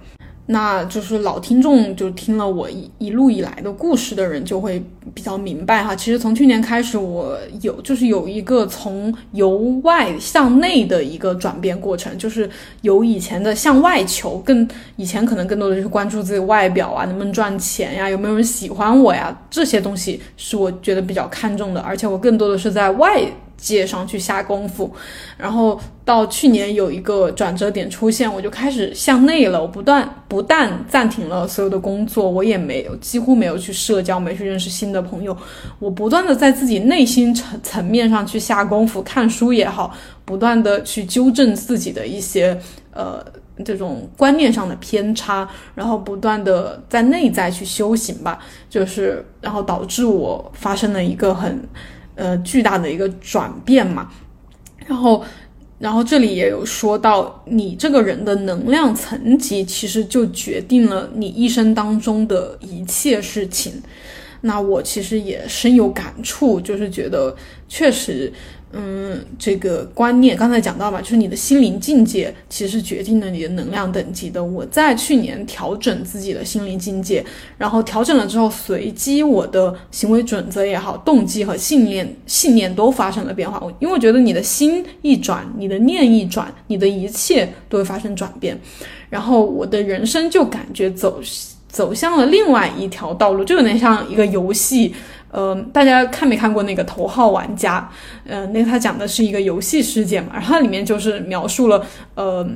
[0.49, 4.81] 那就是老听众，就听了我一一路以来的故事的人，就会
[5.13, 5.93] 比较明白哈。
[5.93, 12.49] 其实从去年开始，我有就是有一个从由外向内的一个转变过程，就是
[12.81, 23.21] 由以前的向外求，更以前可能更多的就是关注自己外表啊，能不能赚钱呀，有没有人喜欢我呀，这些东西是我觉得比较看重的，而且我更多的是在外。
[23.57, 24.89] 界上去下功夫，
[25.35, 29.59] 然后到去年有一个转折点出现，我就开始向内了。
[29.59, 35.35] 我不断不但暂停了所有的工作，我也没有几乎没有去社交，没去认识新的朋友。
[35.79, 39.91] 我不断的在自己内心层层面上去下功夫，看书也好，
[40.23, 42.57] 不断的去纠正自己的一些
[42.91, 43.25] 呃
[43.65, 48.37] 这种观念上的偏差，然后不断的在内在去修行吧，
[48.69, 51.67] 就是然后导致我发生了一个很。
[52.17, 54.11] 呃，巨大的一个转变嘛，
[54.85, 55.23] 然后，
[55.79, 63.81] 然后这里也有说到，你这个人的能量层级，其实就决定了你一生当中的一切事情。
[64.41, 67.33] 那我其实也深有感触，就是觉得
[67.69, 68.33] 确实。
[68.73, 74.43] 嗯，这个观念刚才讲到嘛，就是你的心灵境界其实决定了你的能量等级的。
[74.43, 77.23] 我在去年调整自己的心灵境界，
[77.57, 83.57] 然后调整了之后，随机我的行为准则也好，动机和信念信念都发生了变化。
[83.79, 88.59] 因为我觉得你的心一转，你的念一转，你的一切都会发生转变。
[89.09, 91.21] 然后我的人生就感觉走
[91.69, 94.93] 走向了另外一条道路，就有点像一个游戏。
[95.29, 97.89] 呃，大家看没看过那个头号玩家？
[98.25, 101.85] 嗯，那个他讲的是一个游戏世界嘛，然后它里面就是描述了，
[102.15, 102.47] 呃，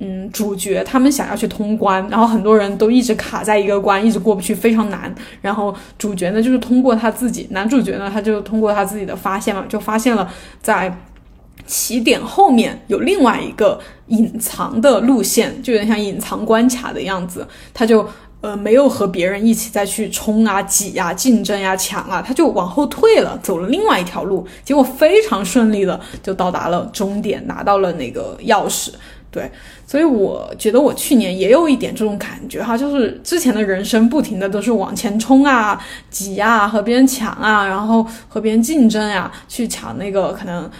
[0.00, 5.14] 嗯，主角他们想要去通关，然后很多人都一直卡在一个关，一直过不去，非常难。
[5.40, 10.28] 然后主角呢，就是通过他自己，男主角呢，他就通过他自己的发现嘛，就发现了
[10.60, 10.92] 在
[11.64, 18.08] 起点后面有另外一个隐藏的路线，就有点像隐藏关卡的样子，他就。
[18.40, 28.90] 呃，没有和别人一起再去冲啊、挤呀、竞争呀、抢啊，他就往后退了，走了另外一条路，结果非常顺利的就到达了终点，拿到了那个钥匙。
[29.30, 29.50] 对，
[29.86, 35.78] 所以我觉得我去年也有一点这种感觉哈，就是之前的人生不停的都是往前冲啊、
[36.10, 40.70] 挤啊、和别人抢啊，然后和别人竞争呀，去抢那个可能。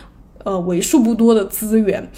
[0.44, 2.08] 呃为数不多的资源。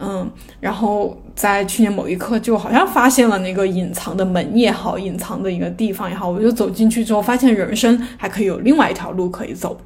[0.00, 0.30] 嗯，
[0.60, 9.76] 然后在去年某一刻，就好像发现了那个隐藏的门也好，隐藏的一个地方也好，我就走进去之后，发现人生还可以有另外一条路可以走。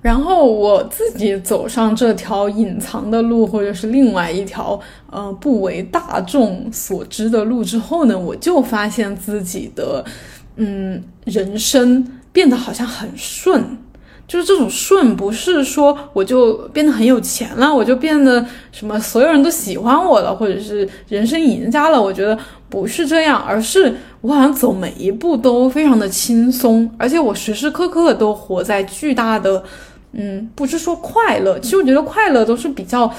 [0.00, 4.78] 然后我自己走上这条隐藏的路，或者是另外一条
[5.10, 10.04] 呃不为大众所知的路之后呢，我就发现自己的
[10.54, 13.76] 嗯人生变得好像很顺。
[14.28, 22.00] 就是这种顺，不是说我就变得很有钱了，我就变得什么所有人都喜欢我了，或者是人生赢家了。
[22.00, 29.64] 我觉得不是这样，而是我好像走每一步都非常的轻松，而且我时时刻刻都活在巨大的，
[30.12, 33.10] 嗯，不是说快乐，其实我觉得快乐都是比较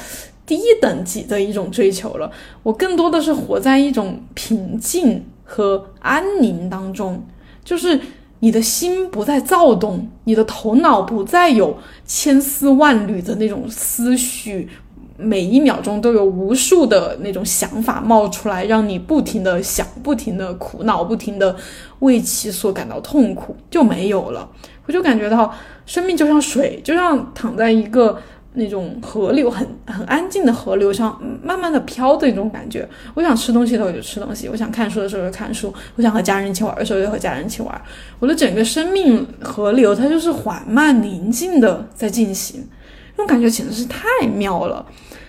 [0.45, 2.32] 低等级的一种追求了。
[2.62, 7.26] 我更多的是活在一种平静和安宁当中，
[7.66, 7.99] 就是。
[8.40, 14.70] 你的心不再躁动，你的头脑不再有千丝万缕的那种思绪，
[15.18, 21.56] 每一秒钟都有无数的那种想法冒出来，让你不停的想，不停的苦恼，不停的
[22.00, 24.50] 为其所感到痛苦，就没有了。
[24.86, 25.54] 我就感觉到
[25.86, 28.18] 生命就像水，就像躺在一个。
[28.54, 32.88] 那种河流很很安静的河流上，慢慢的飘的一种感觉。
[33.14, 37.82] 我想吃东西的时候就吃东西，我想看书的时候就看书，我想和家人一起玩的时候就和家人一起玩。
[38.20, 42.68] 我的整个生命河流，它就是缓慢宁静的在进行，
[43.16, 44.86] 那种感觉简直是太妙了。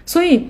[0.07, 0.49] 所以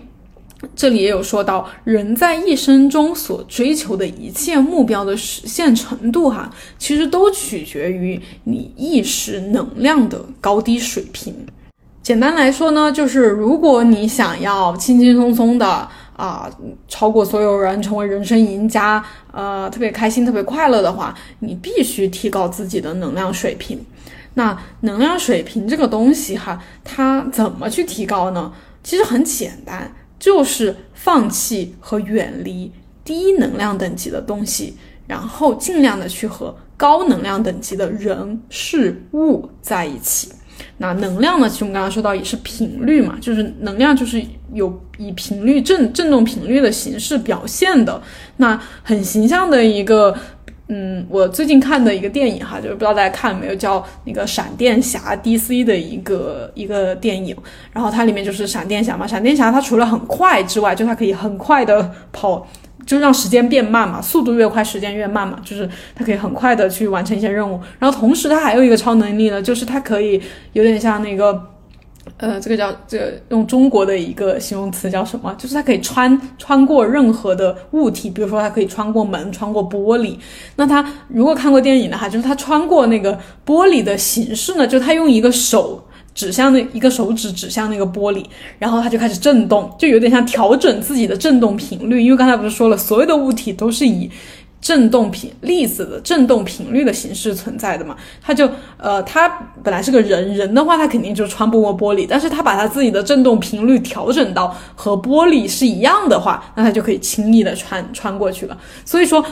[0.76, 11.34] 这里也有说到，人在一生中所追求的一切目标的实现程度，哈，其实都取决于你意识能量的高低水平。
[12.02, 15.86] 简单来说呢，就是如果你想要轻轻松松的
[16.16, 16.50] 啊
[16.88, 23.78] 超过所有人，成为人生赢家，呃，特别开心、特别快乐的话，你必须提高自己的能量水平。
[24.34, 28.50] 那能量水平这个东西哈，它怎么去提高呢？
[28.82, 32.72] 其实很简单，就是放弃和远离
[33.04, 34.74] 低能量等级的东西，
[35.06, 40.32] 然后尽量的去和高能量等级的人事物在一起。
[40.78, 41.48] 那能量呢？
[41.48, 48.00] 其实我们刚刚说到也是频率嘛，就是能量就是有以频率振振动频率的形式表现的。
[48.36, 50.16] 那很形象的一个，
[50.68, 57.36] 嗯，我最近看的一个电影哈，就是不知道大家看没有，叫那个闪电侠 DC 的一个一个电影。
[57.72, 62.46] 然后它里面就是闪电侠嘛，闪电侠他除了很快之外，就它可以很快的跑。
[62.90, 65.38] 就让时间变慢嘛，速度越快，时间越慢嘛。
[65.44, 70.20] 就是它可以很快的去完成一些任务，然后同时它还有一个超能力呢，就是它可以
[70.54, 71.40] 有点像那个，
[72.16, 75.32] 呃，这个叫这用中国的一个形容词叫什么？
[75.38, 80.16] 就是它可以穿穿过任何的物体，比如说它可以穿过门，穿过玻璃。
[80.56, 83.16] 那它如果看过电影的话，就是它穿过那个
[83.46, 85.86] 玻璃的形式呢，就它用一个手。
[86.20, 88.22] 指向那一个手指指向那个玻璃，
[88.58, 92.02] 然后它就开始震动，就有点像调整自己的振动频率。
[92.02, 94.10] 因为刚才不是说了，所有的物体都是以
[94.60, 97.96] 振动频粒子的振动频率的形式存在的嘛？
[98.20, 98.46] 它就
[98.76, 99.26] 呃，它
[99.62, 108.58] 本来是个人，人的话它肯定就穿不过玻璃，但是它把它自己的振动频率调整到和玻璃是一样的话，那它就可以轻易的穿穿过去了。
[108.84, 109.24] 所以说。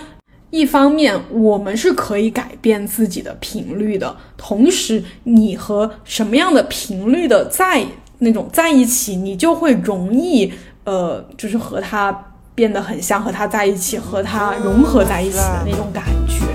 [0.50, 7.84] 一方面，我们是可以改变自己的频率的，同时，你和什么样的频率的在
[8.18, 10.52] 那种在一起，你就会容易，
[10.84, 16.46] 呃，就是和他变得很像，和他在一起，和他融合在一起的那种感觉。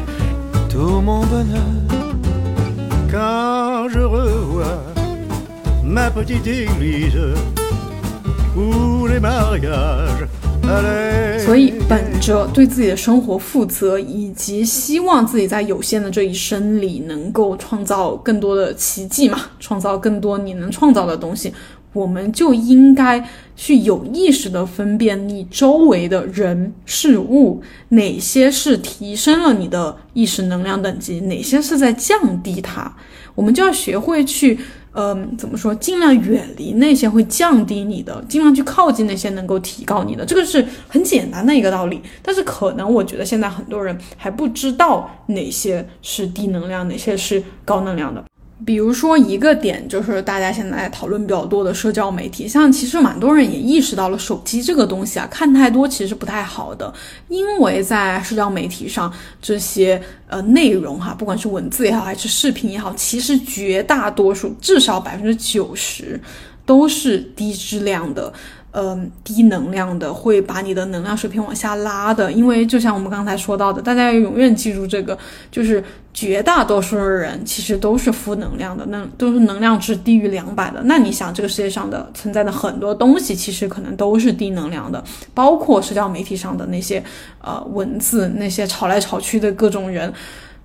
[11.39, 21.53] 所以，本着对自己的生活负责，以及希望自己在有限的这一生里能够创造更多的奇迹嘛，创造更多你能创造的东西，
[21.91, 23.23] 我们就应该
[23.57, 32.91] 去有意识的分辨你周围的人事物，哪些是提升了你的意识能量等级，哪些是在降低它，
[33.35, 34.59] 我们就要学会去。
[34.95, 35.73] 嗯，怎么说？
[35.73, 40.23] 尽量远离那些会降低你的，尽量去靠近那些能够提高你的。
[40.23, 48.23] 这个是很简单的一个道理，但是可能我觉得现在很多人还不知道哪些是低能量，哪些是高能量的。
[48.65, 56.93] 比如说一个点，就是大家现在讨论比较多的社交媒体，像其实蛮多人也意识到了手机这个东西啊，看太多其实不太好的，
[57.27, 59.11] 因为在社交媒体上
[59.41, 66.19] 这些呃内容哈，不管是文字也好，还是视频也好，其实绝大多数至少百分之九十
[66.65, 68.31] 都是低质量的。
[68.75, 75.15] 嗯，低能量的会把你的能量水平往下拉的，因为就像我们刚才说到的，大家要永远记住这个，
[75.51, 80.81] 就是绝大多数的人其实都是负能量的，那都是能量值低于两百的。
[80.85, 85.03] 那你想，这个世界上的存在的很多东西，其实可能都是低能量的，
[85.35, 87.03] 包括社交媒体上的那些
[87.41, 90.11] 呃文字，那些吵来吵去的各种人，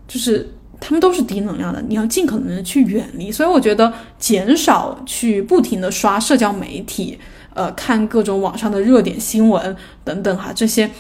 [0.07, 0.49] 就是
[0.81, 3.31] 他们都是低能量的，你要尽可能的去远离。
[3.31, 7.19] 所以我觉得减少去不停的刷社交媒体。
[7.55, 10.91] 呃，看各种网上的热点新闻等等哈，这些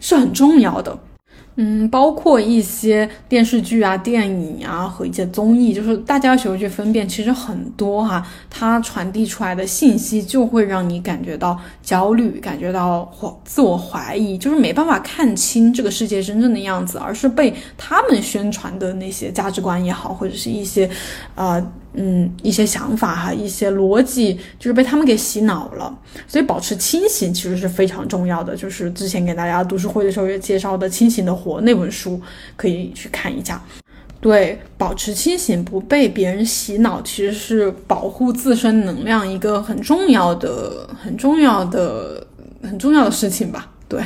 [0.00, 0.98] 是很重要的。
[1.56, 7.08] 嗯，包括一些电视剧啊、电影啊和一些综艺，就是大家要学会去分辨。
[7.08, 20.90] 其实很多哈，它传递出来的信息就会让你感觉到焦虑，感觉到怀自我怀疑，就是没办法看清这个世界真正的样子，而是被他们宣传的那些价值观也好，或者是一些，
[21.36, 21.64] 呃。
[21.96, 28.56] 嗯，一些想法哈，一些逻辑就是被他们给洗脑了，所以保持清醒其实是非常重要的。
[28.56, 32.20] 就是之前给大家读书会的时候也介绍的《清醒的活》那本书，
[32.56, 33.62] 可以去看一下。
[34.20, 42.26] 对，保持清醒，不被别人洗脑，其实是保护自身能量一个很重要的、很重要的、
[42.62, 43.70] 很重要的事情吧。
[43.88, 44.02] 对。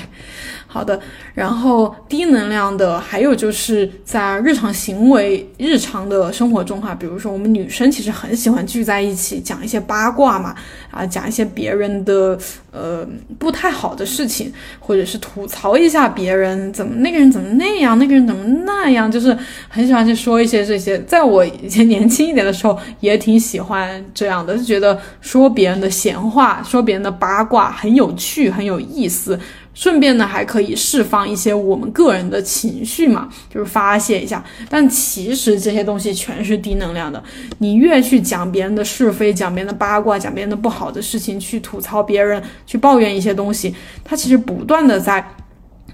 [0.71, 1.01] 好的，
[1.35, 10.55] 然后低能量的还有就是在日常行为、日常的生活中哈，比如说我们女生其实很喜欢聚在一起讲一些八卦嘛，
[10.91, 12.39] 啊，讲一些别人的
[12.71, 13.09] 呃
[13.39, 19.35] 不太好的事情，或者是吐槽一下别人怎么那个人怎么那样，那个人怎么那样，就是
[19.69, 20.99] 很喜欢去说一些这些。
[21.05, 29.41] 在我以前年轻一点的时候，也挺喜欢这样的，就觉得说别人的闲话、说别人的八卦很有趣、很有意思。
[29.79, 34.45] 顺便呢，还可以释放一些我们个人的情绪嘛，就是发泄一下。
[34.69, 37.23] 但其实这些东西全是低能量的。
[37.59, 43.73] 你越去讲别人的是非，讲别人的八卦，讲别人的不好的事情，去吐槽别人，去抱怨一些东西，
[44.03, 45.25] 它其实不断的在。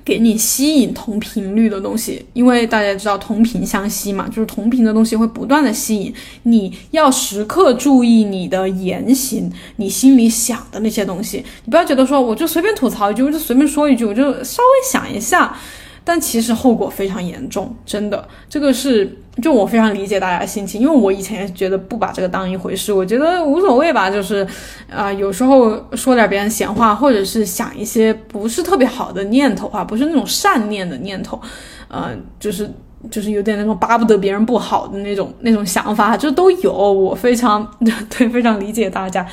[0.04, 6.12] 给你吸引同频率的东西，因为大家知道同频相吸嘛，就是同频的东西会不断的吸引。
[6.42, 15.56] 你要时刻注意你的言行，你心里想的那些东西，你不要觉得说我就随便吐槽一句，我就随便说一句，我就稍微想一下。
[16.04, 24.46] 但其实后果非常严重，真的，这个是就我非常理解大家心情，因为我以前也觉得不把这个当一回事，我觉得无所谓吧，就是，
[24.90, 31.40] 啊，有时候说点别人闲话，或者是想一些不是特别好的念头啊，不是那种善念的念头，
[31.88, 32.70] 呃，就是
[33.10, 37.66] 就是有点那种巴不得别人不好的那种那种想法，就都有，我非常
[38.10, 39.26] 对非常理解大家，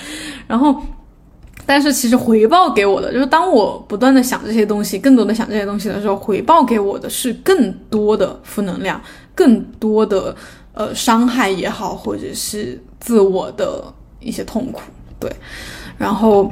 [0.47, 0.81] 然后。
[1.71, 9.01] 但是其实回报给我的，就是当我不断的想这些东西，更多的想这些东西的时候，回报给我的是更多的负能量，
[9.33, 10.35] 更多的
[10.73, 13.81] 呃伤害也好，或者是自我的
[14.19, 14.81] 一些痛苦。
[15.17, 15.31] 对，
[15.97, 16.51] 然后。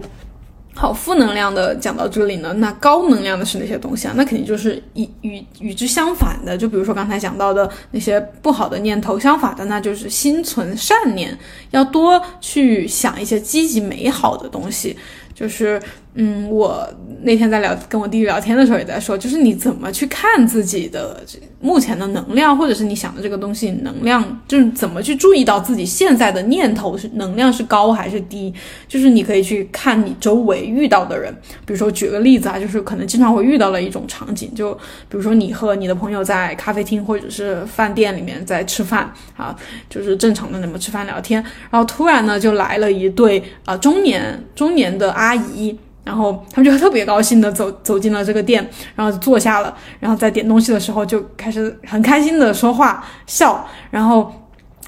[0.79, 4.13] 好，负能量的讲到这里呢，那高能量的是哪些东西啊？
[4.15, 11.37] 那肯定就是与与与之相反的，就比如说刚才讲到的那些不好的念头，相反的那就是心存善念，
[11.71, 14.95] 要多去想一些积极美好的东西，
[15.39, 15.79] 就是。
[16.15, 16.85] 嗯，我
[17.21, 21.23] 那天在聊跟我弟弟聊天的时候也在说，就是你怎么去看自己的
[21.61, 28.53] 目前的能量，或者是你想的这个东西能量，就是怎么去注意到自己现在的念头是能量是高还是低，
[28.87, 31.33] 就是你可以去看你周围遇到的人，
[31.65, 39.55] 比如说举个例子啊，就是可能经常会遇到了一种场景，就比如说你和你的朋友在咖啡厅或者是饭店里面在吃饭啊，
[39.89, 45.77] 就是正常的那么吃饭聊天，然后突然呢就来了一对啊中年中年的阿阿姨。
[46.05, 54.33] 然后他们就特别高兴的走走进了这个店，然后坐下了，然后在点东西的时候就开始很开心的说话笑，然后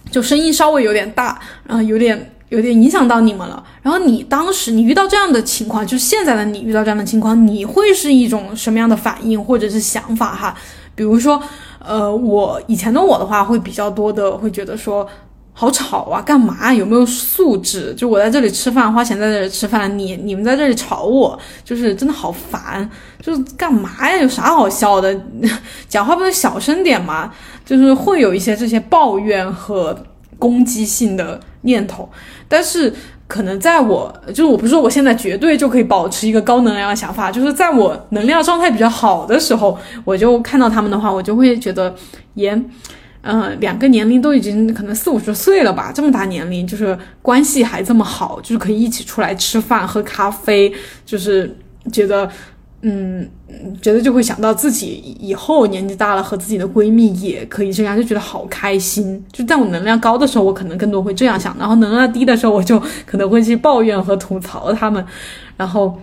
[0.09, 1.37] 就声音稍微有点大，
[1.67, 3.63] 然后有点有点影响到你们了。
[3.83, 10.55] 然后你当时你遇到这样的情况，就是现在的你遇到这样的情况，你会是一种什么样的反应或者是想法哈？
[10.95, 11.39] 比如说，
[11.77, 15.07] 呃，我以前的我的话会比较多的会觉得说。
[15.53, 16.21] 好吵啊！
[16.21, 16.73] 干嘛？
[16.73, 17.93] 有没有素质？
[17.95, 22.89] 就我在这里吃饭，花钱在这里吃饭，你你们在这里吵我，就是真的好烦。
[23.21, 24.17] 就是干嘛呀？
[24.17, 25.15] 有啥好笑的？
[25.87, 27.31] 讲话不能小声点吗？
[27.65, 29.95] 就是会有一些这些抱怨和
[30.39, 32.09] 攻击性的念头。
[32.47, 32.91] 但是
[33.27, 41.93] 可能在我，就是我不是说我现在绝对就可以保持一个高能量的想法，就是在我能量状态比较好的时候，我就看到他们的话，我就会觉得
[42.35, 42.65] 严。
[43.23, 50.73] 嗯，两个年龄都已经可能四五十岁了吧，这么大年龄，就是关系还这么好，就是可以一起出来吃饭喝咖啡，
[51.05, 51.55] 就是
[51.91, 52.27] 觉得
[52.81, 53.29] 嗯，
[53.79, 59.23] 觉得就会想到自己以后年纪大了和自己的闺蜜也可以这样，就觉得好开心。
[59.31, 65.05] 就在我能量高的时候，我可能更多会这样想；然后能量低的时候，我就可能会去抱怨和吐槽他们。
[65.55, 65.95] 然后，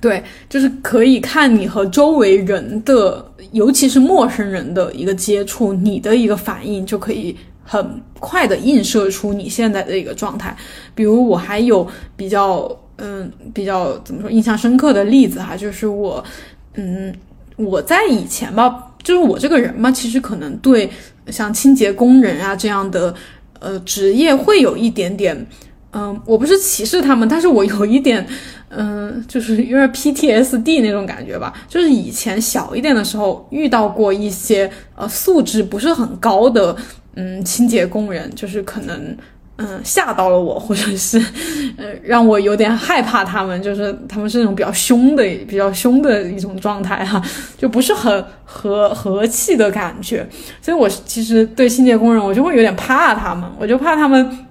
[0.00, 10.56] 对，就是可以看你和周围人的，尤其是陌生人的一个接触，你的一个反应就可以很快的映射出你现在的一个状态。
[10.94, 11.86] 比如我还有
[12.16, 12.68] 比较。
[13.00, 16.24] 嗯，比较怎么说印象深刻的例子哈，就是我，
[16.74, 17.14] 嗯，
[17.54, 20.90] 我在以前吧，就是我这个人嘛，其实可能对
[21.28, 23.14] 像清洁工人啊这样的
[23.60, 25.46] 呃职业会有一点点，
[25.92, 28.26] 嗯，我不是歧视他们，但是我有一点，
[28.70, 36.76] 嗯，就是有点 PTSD 那种感觉吧，就是以前小一点的时候遇到过一些呃素质不是很高的
[37.16, 39.16] 嗯清洁工人，就是可能。
[39.60, 41.18] 嗯，吓到了我，或者是，
[41.76, 43.24] 呃，让我有点害怕。
[43.24, 47.20] 他们就是他们是那种比较凶的、比较凶的一种状态哈，
[47.58, 50.24] 就不是很和和气的感觉。
[50.62, 54.46] 所以我其实对清洁工人，我就会有点怕他们，我就怕他们，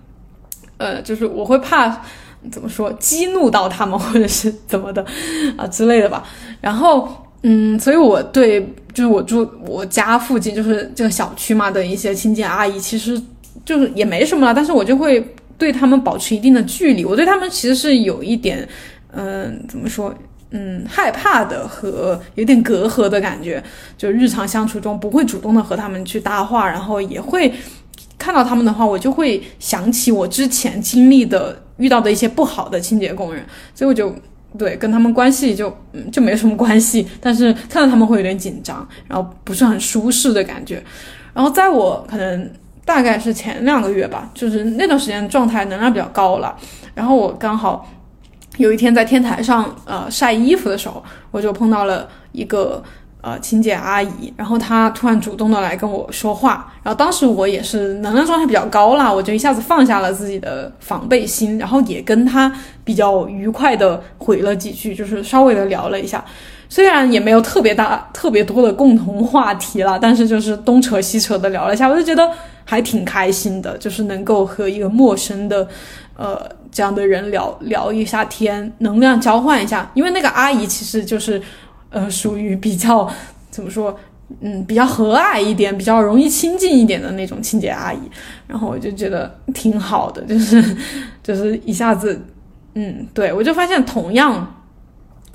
[0.78, 2.01] 呃，就是我会怕
[2.51, 5.05] 怎么说激怒到他们，或者是怎么的
[5.57, 6.23] 啊之类的吧。
[6.61, 7.09] 然后，
[7.43, 8.61] 嗯，所以我对
[8.93, 13.21] 就是我住我家附近就是这个小区嘛的一些清洁阿姨，其实。
[13.65, 15.21] 就是也没什么了，但是我就会
[15.57, 17.03] 对他们保持一定的距离。
[17.03, 18.65] 我对他们其实是有一点，
[19.11, 20.13] 嗯，怎么说，
[20.51, 23.61] 嗯，害怕的和有点隔阂的感觉。
[23.97, 27.53] 就日常相处中不会主动的和他们去搭话，然后也会
[28.18, 34.13] 看到他们的话，我就会想起我之前经历的遇到的一些不好的清洁工人，所以我就
[34.57, 37.07] 对跟他们关系就嗯就没什么关系。
[37.22, 40.84] 但是看到他们会有点紧张，然后不是很舒适的感觉。
[41.34, 42.49] 然后在我可能。
[42.88, 46.55] 大概是前两个月吧，就是那段时间状态能量比较高了，
[46.95, 47.86] 然后我刚好
[48.55, 52.82] 有一天在天台上呃晒衣服的时候，我就碰到了一个
[53.22, 62.51] 呃清洁阿姨，然后她突然主动的来跟我说话，然后当时我也是能量状态比较高啦，我就一下子放下了自己的防备心，然后也跟她
[62.84, 66.24] 比较愉快的回了几句，就是稍微的聊了一下。
[66.70, 72.30] 虽然也没有特别大、特别多的共同话题了，但是就是东扯西扯的聊了一下，我就觉得
[72.65, 75.65] 还挺开心的，就是能够和一个陌生的，
[76.18, 76.38] 呃，
[76.70, 79.89] 这样的人聊聊一下天，能量交换一下。
[79.93, 81.41] 因为那个阿姨其实就是，
[81.97, 83.11] 呃，属于比较
[83.49, 83.97] 怎么说，
[84.41, 87.99] 嗯，比较和蔼一点、比较容易亲近一点的那种清洁阿姨。
[88.47, 90.63] 然后我就觉得挺好的，就是
[91.23, 92.21] 就是一下子，
[92.75, 94.53] 嗯，对我就发现同样。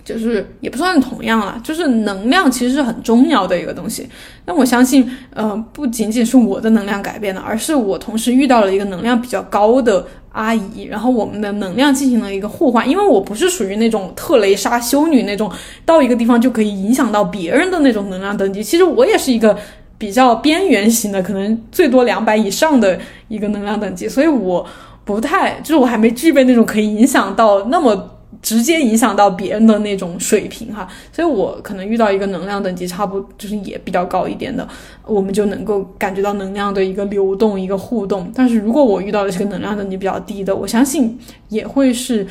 [0.05, 4.09] 就是也不算同样了，就是能量其实是很重要的一个东西。
[4.47, 12.89] 那我相信，呃，不仅仅是我的能量改变了，而是我同时遇到了一个能量比较高的阿姨，然后我们的能量进行了一个互换。
[12.89, 15.51] 因为我不是属于那种特蕾莎修女那种
[15.87, 19.57] 到一个地方就可以影响到别人的那种能量等级，其实我也是一个
[19.97, 22.99] 比较边缘型的，可能最多两百以上的
[23.29, 24.67] 一个能量等级，所以我
[25.05, 28.19] 不太，就是我还没具备那种可以影响到那么。
[28.43, 34.69] 直接影响到别人的那种水平哈，所以我可能遇到一个能量等级差不就是也比较高一点的，
[35.07, 38.31] 我们就能够感觉到能量的一个流动、一个互动。
[38.35, 41.17] 但是如果我遇到的这个能量等级比较低的，我相信
[41.51, 42.27] 也会是，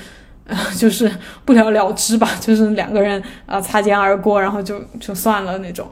[0.46, 1.10] 呃， 就是
[1.46, 5.88] 不了了之吧，就是两个人啊擦肩而过，然后就就算了那种。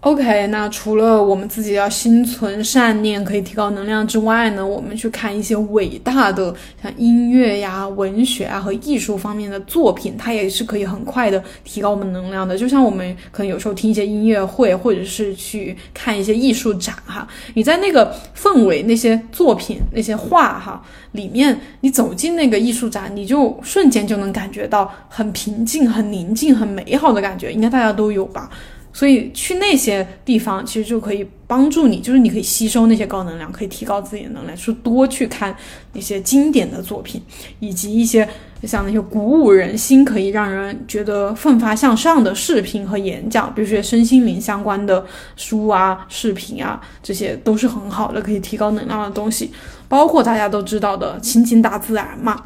[0.00, 12.56] OK，那除了我们自己要心存善念可以提高能量之外呢，我们去看一些伟大的像音乐呀、文学啊和艺术方面的作品，它也是可以很快的提高我们能量的。
[12.56, 20.80] 就像我们可能有时候听一些音乐会，或者是去看一些艺术展哈，你在那个氛围、那些作品、那些画哈
[21.10, 28.48] 里面，你走进那个艺术展，你就瞬间就能感觉到很平静、很宁静、很美好的感觉，应该大家都有吧。
[28.92, 34.56] 所以去那些地方，其实就可以帮助你，就是你可以吸收那些高能量，可以提高自己的能量。
[34.56, 35.54] 去多去看
[35.92, 37.22] 那些经典的作品，
[37.60, 38.28] 以及一些
[38.64, 45.04] 像那些鼓舞人心、可以让人觉得奋发向上的视频和演讲，比如说身心灵相关的
[45.36, 49.52] 书啊、视频啊，这些都是很好的可以提高能量的东西。
[49.86, 52.42] 包括大家都知道的亲近大自然嘛，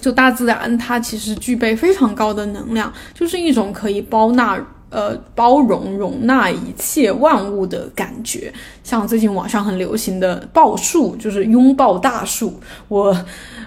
[0.00, 4.58] 就大自然它其实具备非常高的能量，就是一种可以包纳。
[4.94, 8.52] 呃包容容纳一切万物的感觉。
[8.84, 12.60] 像最近网上很流行的抱树，就是拥抱大树。
[12.86, 13.16] 我。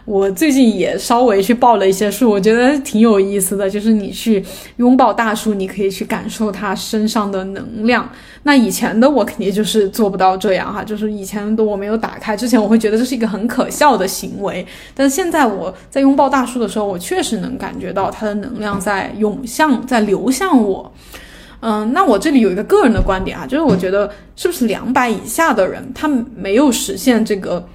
[0.06, 3.70] 我最近也稍微去抱了一些树，我觉得挺有意思的。
[3.70, 4.42] 就是你去
[4.78, 8.10] 拥抱大树，你可以去感受它身上的能量。
[8.44, 14.66] 那以前的我肯定就是做不到这样哈，就是以前的我没有打开之前，我会觉得这是一个很可笑的行为。
[14.96, 20.90] 但是现在我在拥抱大树的时候，我确实能感觉到它的能量在涌向，在流向我。
[21.60, 27.68] 嗯，那我这里有一个个人的观点啊，就是我觉得是不是两百以下的人，他没有实现这个。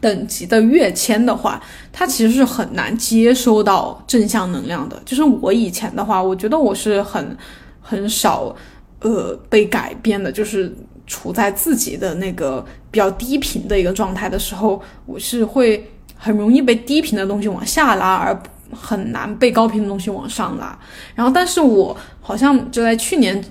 [0.00, 1.60] 等级的跃迁的话，
[1.92, 4.98] 他其实是很难接收到正向能量的。
[5.04, 7.36] 就是我以前的话，我觉得我是很
[7.82, 8.54] 很少，
[9.00, 10.32] 呃，被改变的。
[10.32, 10.74] 就是
[11.06, 15.86] 处在自己的那个比较低频的一个状态的时候，我是会
[16.16, 18.34] 很容易被低频的东西往下拉，而
[18.72, 20.78] 很难被高频的东西往上拉。
[21.14, 23.42] 然后，但是我好像就在去年。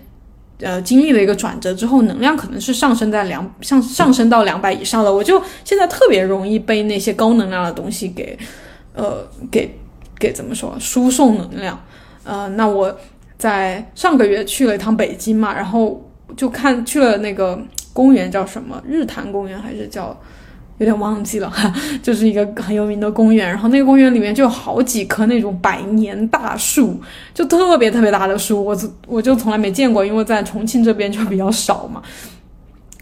[0.61, 5.13] 呃，经历了一个转折之后，能量可能是上升在两上上升到两百以上了。
[5.13, 8.37] 我就现在特别容易被那些高能量的东西给，
[8.93, 9.73] 呃，给
[10.17, 11.81] 给怎么说输送能量。
[12.25, 12.93] 呃，那我
[13.37, 16.05] 在上个月去了一趟北京嘛，然后
[16.35, 17.57] 就看去了那个
[17.93, 20.13] 公园叫什么日坛公园还是叫。
[20.79, 21.71] 有点忘记了哈，
[22.01, 26.99] 就是一个很有名的公园，然后那个公园里面就有好几棵那种百年大树，
[27.33, 28.75] 就特别特别大的树，我
[29.05, 32.01] 我就从来没见过，因为在重庆这边就比较少嘛，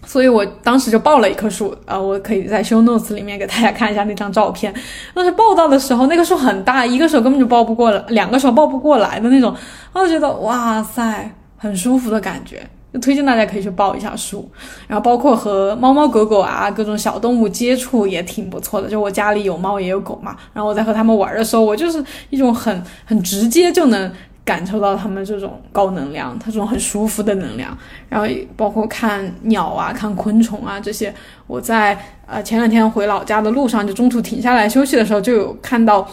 [0.05, 4.73] 所以我当时就抱了一棵树，呃，我可以在 show notes 里面给大家看一下那张照片，
[5.13, 9.55] 当时抱到的时候，那个树很大，一个手根本就抱不过来，两个手抱不过来的那种，
[9.93, 12.67] 我就觉得哇塞，很舒服的感觉。
[12.99, 14.49] 推荐大家可以去抱一下树，
[14.87, 18.89] 然后包括和猫猫狗狗啊各种小动物接触也挺不错的。
[18.89, 24.11] 就我家里有猫也有狗嘛，然后我在和它们玩的时候，我就是一种很很直接就能
[24.43, 27.77] 感受到它们这种高能量，它这种很舒服的能量。
[28.07, 31.13] 然后包括看鸟啊、看昆虫啊这些，
[31.47, 36.07] 我在呃前两天回老家的路上，就中途停下来休息的时候，就有看到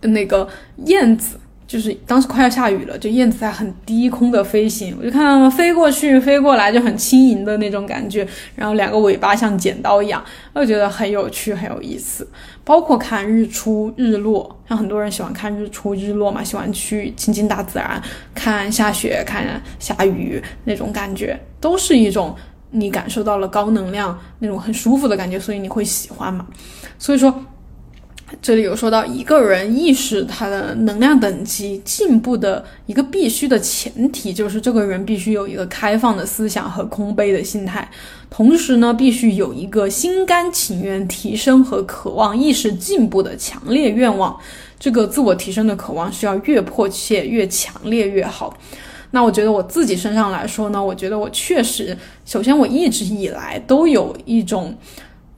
[0.00, 0.48] 那个
[0.86, 1.38] 燕子。
[1.72, 8.28] 就是当时快要下雨了，就燕子在很低空的飞行，我就看到它飞过去、飞过来，就很轻盈的那种感觉。
[8.54, 12.28] 然后两个尾巴像剪刀一样，我就觉得很有趣、很有意思。
[12.62, 18.02] 包括看日出、日落，像很多人喜欢看日出、日落嘛，喜欢去亲近大自然，
[18.34, 19.42] 看下雪、看
[19.78, 22.36] 下雨那种感觉，都是一种
[22.72, 26.46] 你感受到了高能量那种很舒服的感觉，所以你会喜欢嘛。
[26.98, 27.34] 所以说。
[28.40, 37.88] 这里有说到一个人意识他的能量等级进步的一个必须的前提，就是这个人必须有一个开放的思想和空杯的心态，
[38.30, 44.36] 同时呢，必须有一个心甘情愿提升和渴望意识进步的强烈愿望。
[44.78, 48.56] 这个自我提升的渴望是要越迫切、越强烈越好。
[49.12, 54.76] 那我觉得我自己身上来说呢，我觉得我确实，首先我一直以来都有一种，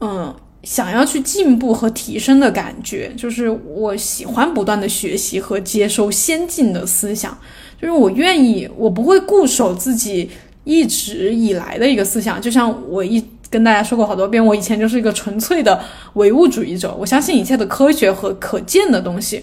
[0.00, 0.34] 嗯。
[0.64, 7.36] 想要去进步和提升的感觉，就是我喜欢不断的学习和接收先进的思想，
[7.80, 10.30] 就是我愿意，我不会固守自己
[10.64, 12.40] 一直以来的一个思想。
[12.40, 15.78] 就像我一跟大家说过好多遍，我以前就是一个纯粹的
[16.14, 19.42] 唯物主义者，我相信一切的科学和可见的东西，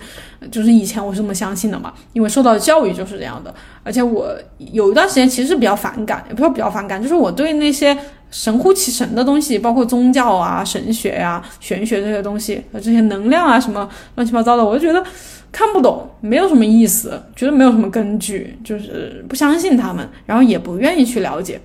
[0.51, 3.53] 就是以前我是这么相信的嘛，因为受到教育就是这样的。
[3.83, 7.95] 而且我有一段时间其实比较反感，也不是比较反感，就是我对那些。
[8.31, 15.03] 神乎其神的东西，包括宗教啊、神学呀、玄学这些东西，这些能量啊什么乱七八糟的，我就觉得
[15.51, 21.59] 看不懂，没有什么意思，觉得没有什么根据，就是不相信他们，然后也不愿意去了解。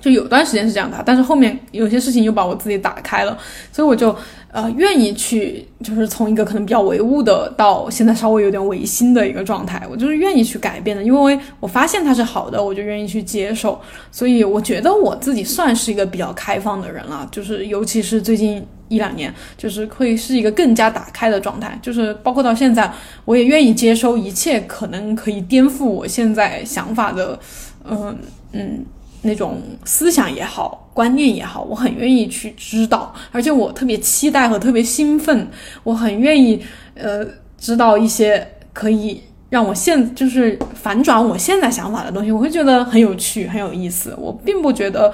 [0.00, 3.36] 就有段时间是这样的，但是后面有些事情又把我自己打开了，
[3.70, 4.16] 所以我就
[4.50, 13.80] 呃愿意去，就是从一个可能比较唯物的，到现在稍微有点唯心的一个状态，我就是愿意去改变的，因为我发现它是好的，我就愿意去接受。
[14.10, 22.90] 所以我觉得我自己算是一个比较开放的人了，就是尤其是最近一两年，就是会是一个更加打开的状态，就是包括到现在，
[23.24, 27.38] 我也愿意接收一切可能可以颠覆我现在想法的，
[27.84, 28.16] 嗯
[28.52, 28.84] 嗯。
[29.22, 35.48] 那种思想也好，观念也好，我很愿意去知道，而且我特别期待和特别兴奋，
[35.82, 36.62] 我很愿意，
[36.94, 37.26] 呃，
[37.58, 44.14] 知道一些可以让我现就是反转我现在想法的东西，我会觉得很有趣，很有意思。
[44.18, 45.12] 我并不觉得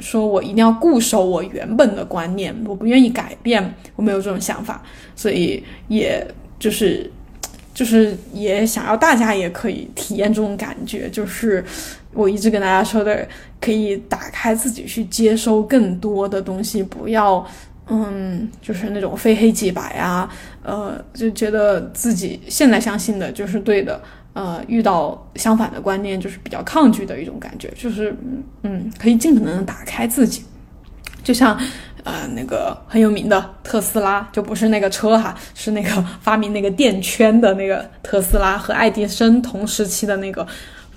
[0.00, 4.82] 说我一定要固守我原本的观念，我不愿意改变，我没有这种想法，
[5.16, 6.26] 所以也
[6.58, 7.10] 就是。
[7.74, 11.64] 就是也想要大家也可以体验这种感觉，就是
[12.14, 13.26] 我一直跟大家说的，
[13.60, 17.44] 可以打开自己去接收更多的东西，不要
[17.88, 20.28] 嗯，就是那种非黑即白啊，
[20.62, 24.00] 呃，就觉得自己现在相信的就是对的，
[24.32, 28.16] 呃，遇到相反的观念就是比较抗拒的一种感觉，就是
[28.62, 30.42] 嗯，可以尽可能的打开自己，
[31.22, 31.60] 就像
[32.04, 35.90] 呃那个很有名的特斯拉，就不是那个车哈，是那个
[36.22, 40.46] 发明那个电圈的那个特斯拉和爱迪生同时期的那个，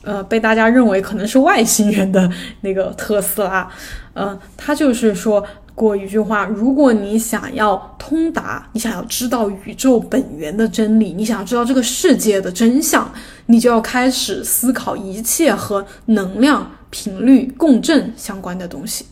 [0.04, 2.30] 呃，被大家认为可能是外星人的
[2.62, 3.70] 那个特斯拉，
[4.14, 5.46] 嗯，他就是说。
[5.78, 13.08] 过一句话，如果你想要通达，你想要知道宇宙本源的真理，你想要知道这个世界的真相，
[13.46, 19.06] 你就要开始思考一切和能量、频率共振相关的东西。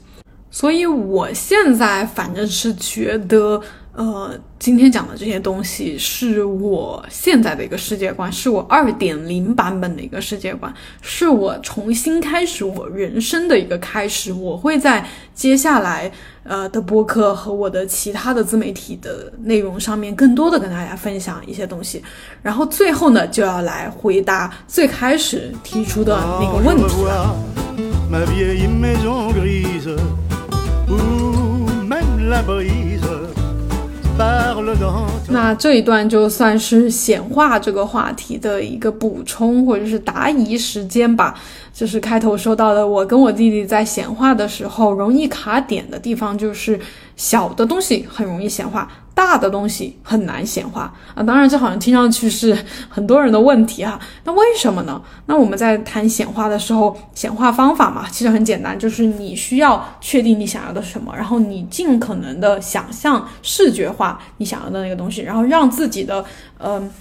[0.49, 3.61] 所以，我现在反正是觉得。
[3.95, 14.33] 呃，今天讲的这些东西是我现在的一个世界观，是我二点零版本的一个世界观，是我重新开始我人生的一个开始。
[14.33, 16.11] 我会在接下来
[16.43, 22.03] 呃的播客和我的其他的自媒体的内容上面，更多的跟大家分享一些东西。
[22.41, 27.33] 然后最后呢，就要来回答最开始提出的那个问题了。
[35.27, 41.35] 那这一段就算是显化这个话题的一个补充，或者是答疑时间吧。
[41.73, 46.79] 就是开头说到的，我跟我弟弟在显化的时候，容易卡点的地方就是
[47.17, 48.89] 小的东西很容易显化。
[49.15, 52.55] 大的东西很难显化啊，当然这好像听上去是
[52.89, 53.97] 很多人的问题哈。
[54.25, 55.01] 那为什么呢？
[55.25, 66.23] 那我们在谈显化的时候，显化方法嘛，其实很简单，就是你需要确定你想要的什么，然后你尽可能的想象视觉化你想要的那个东西，然后让自己的
[66.59, 66.91] 嗯。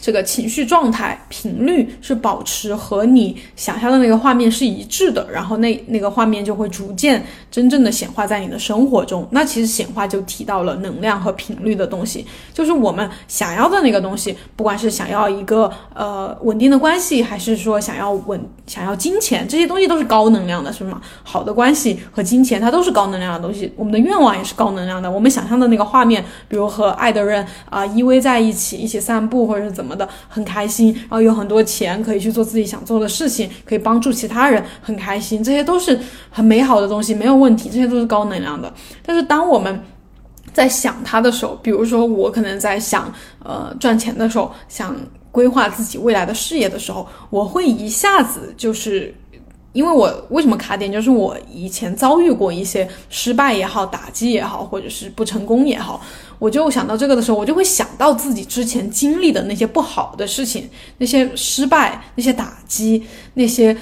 [0.00, 9.26] 这个情绪状态频率是保持和你想象的那个画面是一致的，然后那那个画面就会逐渐真正的显化在你的生活中。
[9.30, 21.00] 那其实显化就提到了能量和频率的东西，就是我们想要的那个东西，不管是想要一个呃稳定的关系，还是说想要稳想要金钱，这些东西都是高能量的，是吗？
[21.24, 25.10] 好的关系和金钱它都是高能量的东西，我们的愿望也是高能量的。
[25.10, 29.85] 我们想象的那个画面，比如和爱的人啊依偎在一起，一起散步，或者是怎么。
[29.86, 35.96] 什么的很开心，然后有很多钱可以去做自己想做的事情，可以帮助其他人，很开心，这些都是
[36.28, 38.72] 很美好的东西，没有问题，这些都是高能量的。
[39.04, 39.80] 但是当我们
[40.52, 43.12] 在想它的时候，比如说我可能在想
[43.44, 44.96] 呃赚钱的时候，想
[45.30, 49.14] 规划自己未来的事业的时候，我会一下子就是。
[49.72, 56.00] 因为我为什么卡点，就是我以前遭遇过一些失败也好、打击也好，或者是不成功也好，
[56.38, 60.68] 我就想到这个的时候，我就会想到自己之前经历的那些不好的事情、
[60.98, 63.02] 那些失败、那些打击、
[63.34, 63.76] 那些，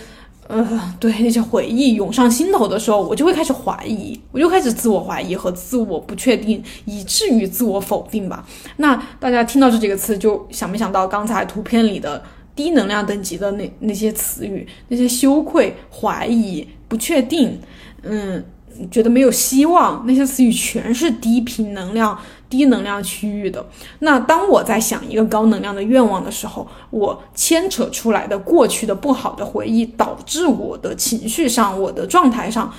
[0.46, 8.46] 呃，对那些回忆涌上心头的时候，我就会开始怀疑，我就开始自我怀疑和自我不确定，以至于自我否定吧。
[8.76, 12.22] 那大家听到这几个词，就想没想到刚才图片里的？
[12.57, 17.59] 低能量等级的那那些词语，那些羞愧、怀疑、不确定，
[18.05, 18.44] 嗯，
[18.92, 22.16] 觉得没有希望，那些词语全是低频能量、
[22.49, 23.64] 低能量区域的。
[24.01, 32.72] 那当我在想一个高能量的愿望的时候，我牵扯出来的过去的不好的回忆，导致我的情绪上、我的状态上、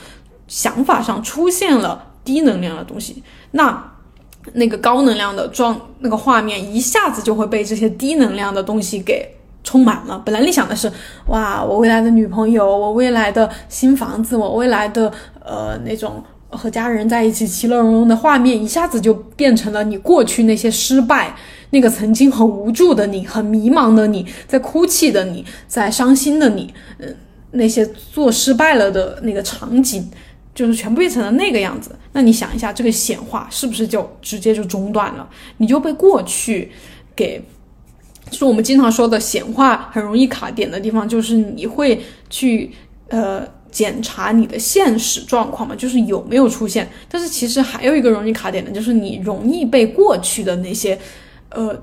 [0.47, 3.23] 想法上出现了低能量的东西。
[3.51, 3.91] 那
[4.53, 9.31] 那个高能量的状那个画面，一下子就会被这些低能量的东西给。
[9.67, 10.21] 充满了。
[10.23, 10.87] 本来你想的是，
[11.25, 15.11] 哇，我未来的女朋友，我未来的新房子，我未来的
[15.43, 16.23] 呃那种
[16.55, 21.35] 和家人在一起其乐融融的画面，一下子就变成了你过去那些失败，
[21.71, 27.15] 那个曾经很无助的你，很迷茫的你，在哭泣的你，在伤心的你，嗯，
[27.51, 30.09] 那些做失败了的那个场景，
[30.53, 31.95] 就是全部变成了那个样子。
[32.13, 35.29] 那你想一下，这个显化是不是就直接就中断了？
[35.57, 36.71] 你就被过去
[37.15, 37.43] 给。
[38.31, 42.71] 就是我们经常说的显化很容易卡点的地方，就是你会去
[43.09, 46.89] 呃检查你的现实状况嘛，就是有没有出现。
[47.09, 50.97] 但是其实还有一个容易卡点的，就是你容易被过去的那些
[51.49, 51.77] 呃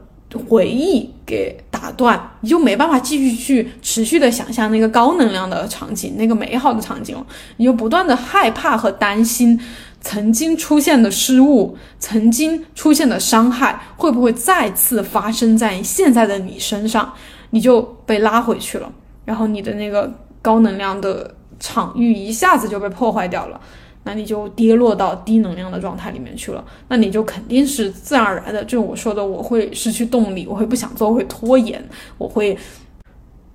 [0.48, 7.14] 回忆给打断，你就没办法继续去持续的想象那个高能量的场景，那个美好的场景，
[7.58, 9.60] 你就不断的害怕和担心。
[10.00, 17.12] 曾经出现的失误，曾经出现的伤害，会不会再次发生在现在的你身上？
[17.50, 18.90] 你就被拉回去了，
[19.26, 21.32] 然后你的那个高能量的
[21.62, 23.60] 场域一下子就被破坏掉了，
[24.02, 26.62] 那你就跌落到低能量的状态里面去了。
[26.88, 31.82] 那你就肯定是自然而然的，就我说的，我会失去动力，我会不想做，会拖延，
[32.18, 32.58] 我会，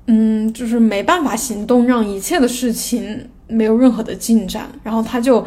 [0.06, 5.46] 嗯，就是没办法行动，让一切的事情没有任何的进展，然后他就。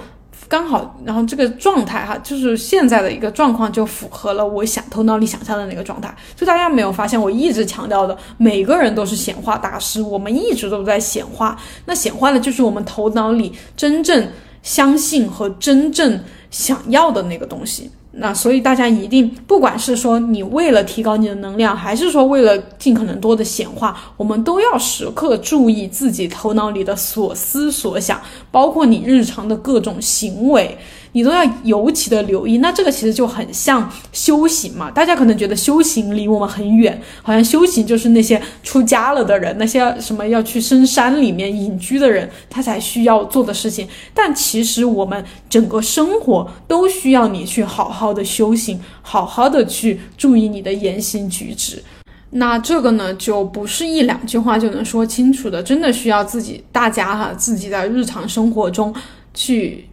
[0.50, 6.12] 刚好，然后这个状态哈，就是现在的一个状况就符合了我想头脑里想象的那个状态。
[6.34, 11.56] 就大家没有发现，我一直强调的，每个人都是显化大师，我们一直都在显化。
[11.84, 14.28] 那显化的就是我们头脑里真正
[14.64, 16.20] 相信和真正
[16.50, 17.88] 想要的那个东西。
[18.12, 30.76] 那所以大家一定，不管是说你为了提高你的能量，还是说为了尽可能多的显化，我们都要时刻注意自己头脑里的所思所想，包括你日常的各种行为。
[31.12, 34.90] 你都要尤其的留意，那这个其实就很像修行嘛。
[34.90, 43.88] 大家可能觉得修行离我们很远，好像修行就是那些出家了的人，那些什么要去深山里面隐居的人，他才需要做的事情。
[44.14, 51.82] 但其实我们整个生活都需要你去好好的修行，好好的去注意你的言行举止。
[52.30, 58.94] 那这个呢，就不是一两句话就能说清楚的，真的需要自己大家哈，自己在日常生活中
[59.34, 59.84] 去。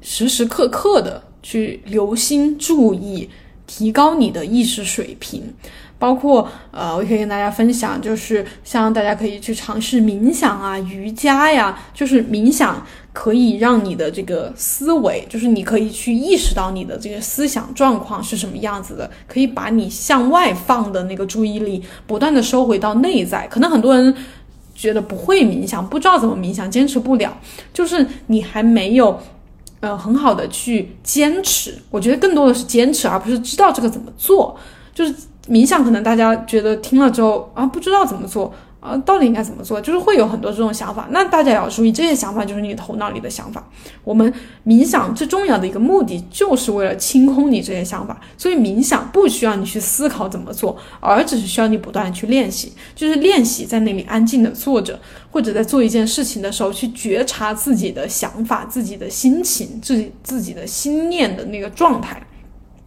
[0.00, 3.28] 时时刻刻的去留心注意，
[3.66, 5.42] 提高你的意识水平，
[5.98, 23.46] 包括呃，我可以跟大家分享，就是像大家可以去尝试冥想啊、瑜伽呀，就是冥想可以让你的这个思维，就是你可以去意识到你的这个思想状况是什么样子的，可以把你向外放的那个注意力不断的收回到内在。
[23.48, 24.14] 可能很多人
[24.74, 27.36] 觉得不会冥想，不知道怎么冥想，坚持不了，
[27.72, 29.18] 就是你还没有。
[29.80, 34.56] 呃，很好的去坚持，我觉得更多的是坚持，而不是知道这个怎么做。
[34.94, 35.14] 就是
[35.48, 38.52] 冥想，可能大家觉得听了之后啊，不知道怎么做。
[38.86, 39.80] 呃，到底应该怎么做？
[39.80, 43.68] 就是会有很多这种想法，那大家也要注意，这些想法就是你头脑里的想法。
[44.04, 44.32] 我们
[44.64, 48.20] 冥想最重要的一个目的，就是为了清空你这些想法。
[48.38, 54.96] 所以冥想不需要你去思考怎么做，而只是需要你不断的去练习，就是练习在那里安静的坐着，
[55.32, 62.22] 或者在做一件事情的时候去觉察自己的想法、自己的心情、自己自己的心念的那个状态。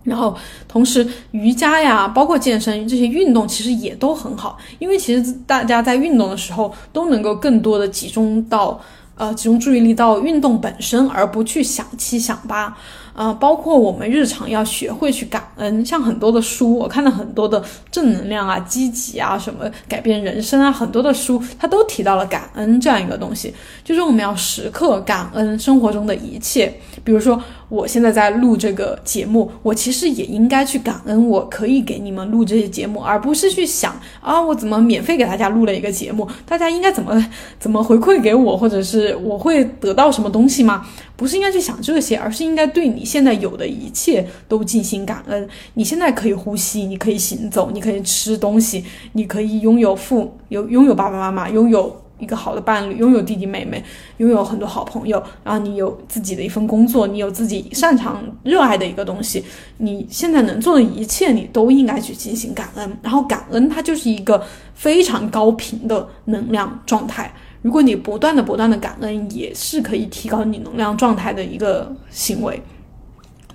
[0.09, 0.35] 然后，
[0.67, 8.81] 同时瑜伽呀，包括健身这些运动，其实也都很好，因为其实大家在运动的时候都能够更多的集中到，
[9.15, 12.75] 呃，集中注意力到运动本身，而不去想七想八。
[13.15, 23.53] 啊，包括我们日常要学会去感恩，像很多的书，我看了很多的正能量啊、积极啊、什么改变人生啊，很多的书，它都提到了感恩这样一个东西，
[23.83, 26.73] 就是我们要时刻感恩生活中的一切。
[27.03, 37.25] 比如说，我现在在录这个节目，我其实也应该去感恩，我可以给你们录这些节目，而不是去想啊，我怎么免费给大家录了一个节目，大家应该怎么
[37.59, 40.85] 怎么回馈给我，或者是我会得到什么东西吗？
[41.15, 45.47] 不是应该去想这些，而是应该对你现在有的一切都进行感恩。
[45.75, 53.83] 你现在可以呼吸，你可以行走，你可以吃东西，你可以拥有父有拥有爸爸妈妈，拥有一个好的伴侣，拥有弟弟妹妹，
[54.17, 55.21] 拥有很多好朋友。
[55.43, 59.43] 然后你有自己的一份工作，你有自己擅长热爱的一个东西。
[59.77, 62.97] 你现在能做的一切，你都应该去进行感恩。
[63.01, 64.43] 然后感恩它就是一个
[64.75, 67.33] 非常高频的能量状态。
[67.61, 72.61] 如果你不断的、不断的感恩，也是可以提高你能量状态的一个行为。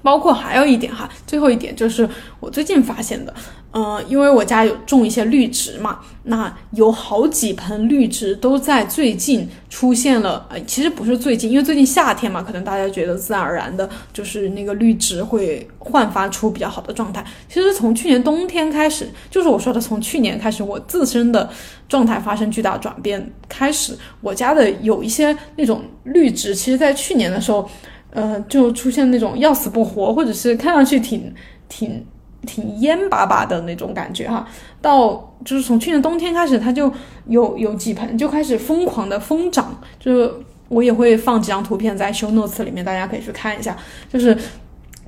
[0.04, 3.34] 包括还有一点哈，最后一点就是我最近发现的。
[3.76, 10.46] 嗯，因为我家有种一些绿植嘛，那有好几盆绿植都在最近出现了。
[10.48, 17.24] 呃，其实不是最近，因为最近夏天嘛，可能大家觉得自然而然的，就是那个绿植会焕发出比较好的状态。
[17.48, 21.50] 其实从去年冬天开始，就是我说的从去年开始，我自身的
[21.88, 27.68] 状态发生巨大转变开始，我家的有一些那种绿植，其实在去年的时候，
[28.14, 31.34] 呃，就出现那种要死不活，或者是看上去挺
[31.68, 32.02] 挺。
[32.46, 34.46] 挺蔫巴巴的那种感觉哈，
[34.82, 36.92] 到就是从去年冬天开始，它就
[37.26, 40.30] 有有几盆就开始疯狂的疯长，就是
[40.68, 43.74] 我也会放几张图片在 show notes 里面，大家可以去看一下，
[44.12, 44.36] 就是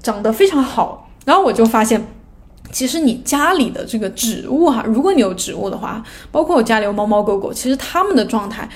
[0.01, 1.11] 长得非常好。
[1.27, 2.03] 然后我就发现，
[2.73, 6.03] 其实你家里的这个植物哈，如果你有植物的话，
[6.33, 8.67] 包括我家里有猫猫狗狗，其实它们的状态。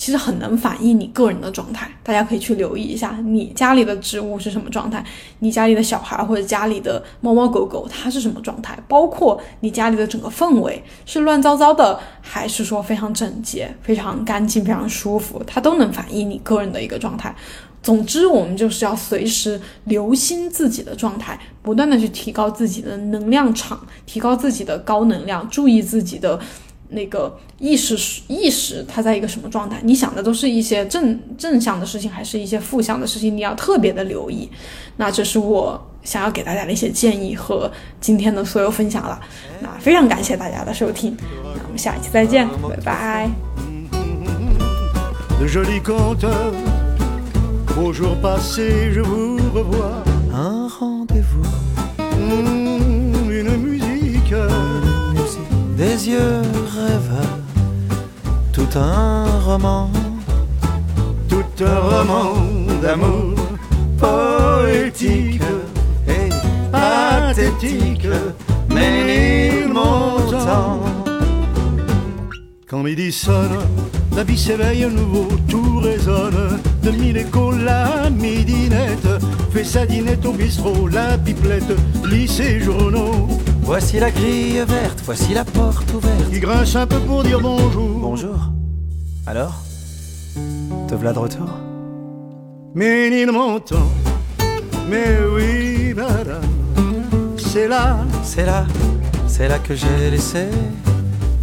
[0.00, 5.04] 其实很能反映你个人的状态，大家可以去留意一下，你家里的植物是什么状态，
[5.40, 17.36] 你家里的小孩或者家里的猫猫狗狗它是什么状态，包括你家里的整个氛围是乱糟糟的，还是说非常整洁、非常干净、非常舒服，它都能反映你个人的一个状态。
[17.82, 26.40] 总之，我们就是要随时留心自己的状态，不断的去提高自己的能量场，提高自己的高能量，注意自己的。
[26.90, 29.80] 那个意识意识，它在一个什么状态？
[29.82, 33.36] 你想的都是一些正正向的事情，还是一些负向的事情？
[33.36, 34.48] 你要特别的留意。
[34.96, 37.70] 那这是我想要给大家的一些建议和
[38.00, 39.20] 今天的所有分享了。
[39.60, 43.30] 那非常感谢大家的收听，那我们下一期再见，拜拜。
[47.76, 50.02] Au jour passé, je vous revois.
[50.34, 51.46] Un rendez-vous,
[55.80, 56.42] des yeux
[56.76, 57.38] rêveurs,
[58.52, 59.90] tout un roman,
[61.26, 62.34] tout un roman
[62.82, 63.34] d'amour
[63.98, 65.40] poétique
[66.06, 66.28] et
[66.70, 68.08] pathétique,
[68.68, 70.80] mais montant.
[72.68, 73.60] Quand midi sonne,
[74.14, 76.60] la vie s'éveille à nouveau, tout résonne.
[76.82, 77.24] De mille
[77.64, 79.08] la midinette
[79.50, 81.74] fait sa dinette au bistrot, la pipelette
[82.04, 83.28] lit ses journaux.
[83.62, 86.28] Voici la grille verte, voici la porte ouverte.
[86.32, 87.98] Il grince un peu pour dire bonjour.
[88.00, 88.36] Bonjour.
[89.26, 89.54] Alors
[90.88, 91.48] Te v'là de retour?
[92.74, 93.88] Mais il m'entend,
[94.88, 96.40] mais oui, madame,
[97.36, 98.64] c'est là, C'est là,
[99.26, 100.46] c'est là que j'ai laissé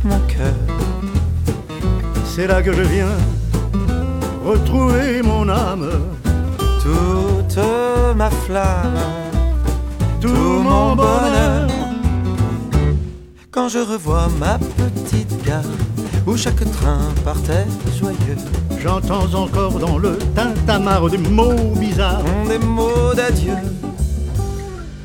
[0.06, 0.56] mon cœur.
[2.26, 3.18] c'est là que je viens
[4.46, 5.90] retrouver mon âme,
[6.82, 7.60] Toute
[8.16, 9.00] ma flamme,
[10.22, 11.68] tout mon bonheur.
[13.58, 15.64] Quand je revois ma petite gare
[16.28, 17.66] où chaque train partait
[18.00, 18.38] joyeux.
[18.80, 22.22] J'entends encore dans le tintamarre des mots bizarres.
[22.48, 23.56] Des mots d'adieu.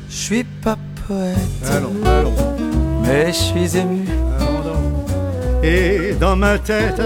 [0.07, 0.77] Je suis pas
[1.07, 1.35] poète,
[1.67, 2.35] Allons, allons,
[3.01, 4.05] mais je suis ému.
[4.39, 5.09] allons donc.
[5.63, 7.01] Et dans ma tête,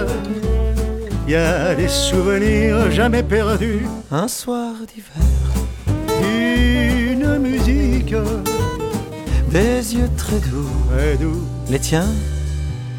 [1.28, 3.88] il y a des souvenirs jamais perdus.
[4.12, 5.24] Un soir d'hiver,
[6.22, 8.14] Une musique
[9.50, 10.77] des yeux très doux.
[11.20, 12.08] Doux, Les tiens,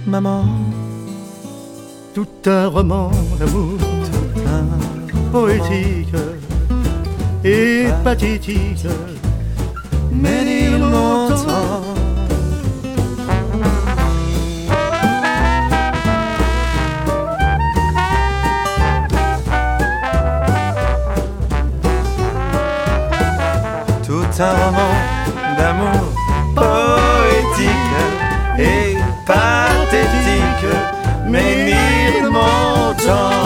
[0.06, 0.44] maman,
[2.14, 3.78] tout un roman d'amour.
[4.46, 6.14] Un poétique
[7.44, 8.86] et pathétique.
[10.12, 11.82] mais il m'entend.
[24.06, 24.94] Tout un roman
[25.58, 26.17] d'amour
[28.58, 30.66] et pathétique,
[31.26, 33.37] mais mon temps.